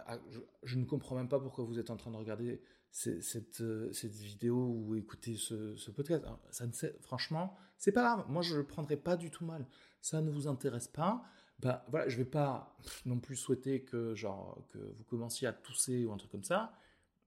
je, 0.62 0.78
ne 0.78 0.84
comprends 0.84 1.16
même 1.16 1.28
pas 1.28 1.40
pourquoi 1.40 1.64
vous 1.64 1.78
êtes 1.78 1.90
en 1.90 1.96
train 1.96 2.12
de 2.12 2.16
regarder 2.16 2.62
cette, 2.90 3.60
vidéo 3.60 4.56
ou 4.56 4.94
écouter 4.94 5.36
ce, 5.36 5.90
podcast. 5.90 6.24
ça 6.50 6.66
ne 6.66 6.72
franchement, 7.00 7.56
c'est 7.78 7.92
pas 7.92 8.02
grave. 8.02 8.26
Moi, 8.28 8.42
je 8.42 8.54
ne 8.54 8.58
le 8.58 8.66
prendrai 8.66 8.96
pas 8.96 9.16
du 9.16 9.30
tout 9.30 9.44
mal. 9.44 9.66
Ça 10.00 10.20
ne 10.20 10.30
vous 10.30 10.46
intéresse 10.46 10.88
pas. 10.88 11.24
Ben 11.58 11.82
voilà, 11.88 12.08
je 12.08 12.16
vais 12.16 12.26
pas 12.26 12.76
non 13.06 13.18
plus 13.18 13.36
souhaiter 13.36 13.82
que 13.82 14.14
genre 14.14 14.62
que 14.68 14.78
vous 14.78 15.04
commenciez 15.04 15.48
à 15.48 15.52
tousser 15.52 16.04
ou 16.04 16.12
un 16.12 16.16
truc 16.16 16.30
comme 16.30 16.44
ça. 16.44 16.74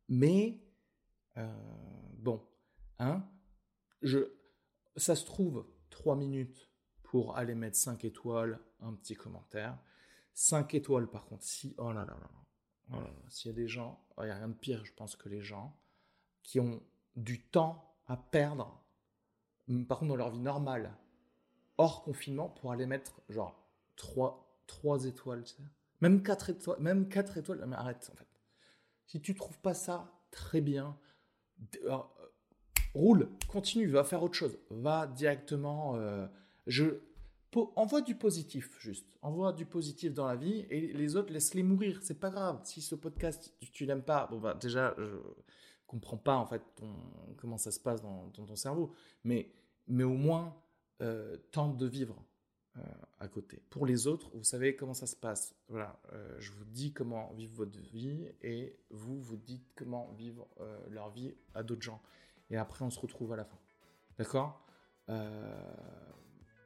Mais 0.07 0.59
euh, 1.37 1.47
bon, 2.17 2.45
hein, 2.99 3.23
je, 4.01 4.19
ça 4.95 5.15
se 5.15 5.25
trouve 5.25 5.65
3 5.89 6.15
minutes 6.15 6.69
pour 7.03 7.37
aller 7.37 7.55
mettre 7.55 7.77
5 7.77 8.05
étoiles, 8.05 8.59
un 8.81 8.93
petit 8.93 9.15
commentaire. 9.15 9.77
5 10.33 10.73
étoiles, 10.75 11.07
par 11.07 11.25
contre, 11.25 11.43
si. 11.43 11.73
Oh 11.77 11.91
là 11.91 12.05
là 12.05 12.17
là. 12.19 12.29
Oh 12.93 12.97
S'il 13.27 13.51
y 13.51 13.53
a 13.53 13.55
des 13.55 13.67
gens. 13.67 14.03
Il 14.19 14.25
n'y 14.25 14.31
a 14.31 14.35
rien 14.35 14.49
de 14.49 14.53
pire, 14.53 14.85
je 14.85 14.93
pense, 14.93 15.15
que 15.15 15.29
les 15.29 15.41
gens 15.41 15.77
qui 16.43 16.59
ont 16.59 16.81
du 17.15 17.41
temps 17.41 17.95
à 18.07 18.17
perdre, 18.17 18.83
par 19.87 19.99
contre, 19.99 20.09
dans 20.09 20.15
leur 20.15 20.31
vie 20.31 20.39
normale, 20.39 20.95
hors 21.77 22.03
confinement, 22.03 22.49
pour 22.49 22.71
aller 22.71 22.85
mettre, 22.85 23.21
genre, 23.29 23.58
3, 23.99 24.63
3 24.65 25.05
étoiles, 25.05 25.43
tu. 25.43 25.55
Même 26.01 26.23
4 26.23 26.49
étoiles, 26.49 26.79
même 26.79 27.09
4 27.09 27.37
étoiles, 27.37 27.73
arrête, 27.73 28.09
en 28.11 28.15
fait. 28.15 28.27
Si 29.05 29.21
tu 29.21 29.35
trouves 29.35 29.59
pas 29.59 29.73
ça 29.73 30.11
très 30.31 30.61
bien, 30.61 30.97
euh, 31.83 31.97
roule, 32.93 33.29
continue, 33.47 33.87
va 33.87 34.03
faire 34.03 34.23
autre 34.23 34.35
chose. 34.35 34.57
Va 34.69 35.07
directement. 35.07 35.95
Euh, 35.97 36.27
je, 36.67 37.01
envoie 37.75 38.01
du 38.01 38.15
positif, 38.15 38.79
juste. 38.79 39.07
Envoie 39.21 39.51
du 39.51 39.65
positif 39.65 40.13
dans 40.13 40.27
la 40.27 40.35
vie 40.35 40.65
et 40.69 40.93
les 40.93 41.15
autres, 41.15 41.33
laisse-les 41.33 41.63
mourir. 41.63 41.99
C'est 42.01 42.19
pas 42.19 42.29
grave. 42.29 42.61
Si 42.63 42.81
ce 42.81 42.95
podcast, 42.95 43.53
tu, 43.73 43.85
l'aimes 43.85 44.03
pas, 44.03 44.27
bon, 44.27 44.39
bah, 44.39 44.53
déjà, 44.53 44.95
je 44.97 45.17
comprends 45.87 46.17
pas, 46.17 46.35
en 46.35 46.45
fait, 46.45 46.61
comment 47.37 47.57
ça 47.57 47.71
se 47.71 47.79
passe 47.79 48.01
dans, 48.01 48.29
ton 48.29 48.55
cerveau. 48.55 48.93
Mais, 49.25 49.51
mais 49.87 50.03
au 50.03 50.13
moins, 50.13 50.55
euh, 51.01 51.35
tente 51.51 51.77
de 51.77 51.87
vivre 51.87 52.23
euh, 52.77 52.81
à 53.19 53.27
côté. 53.27 53.61
Pour 53.69 53.85
les 53.85 54.07
autres, 54.07 54.29
vous 54.33 54.43
savez 54.43 54.75
comment 54.75 54.93
ça 54.93 55.07
se 55.07 55.15
passe. 55.15 55.55
Voilà, 55.67 55.99
euh, 56.13 56.35
je 56.39 56.51
vous 56.51 56.65
dis 56.65 56.93
comment 56.93 57.33
vivre 57.33 57.53
votre 57.55 57.79
vie 57.79 58.27
et 58.41 58.77
vous, 58.89 59.19
vous 59.19 59.37
dites 59.37 59.65
comment 59.75 60.11
vivre 60.17 60.47
leur 60.89 61.09
vie 61.09 61.33
à 61.55 61.63
d'autres 61.63 61.81
gens. 61.81 62.01
Et 62.49 62.57
après, 62.57 62.83
on 62.85 62.89
se 62.89 62.99
retrouve 62.99 63.33
à 63.33 63.35
la 63.35 63.45
fin. 63.45 63.57
D'accord? 64.17 64.65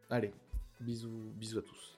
Allez, 0.10 0.34
Bisous, 0.84 1.32
bisous 1.38 1.60
à 1.60 1.62
tous. 1.62 1.98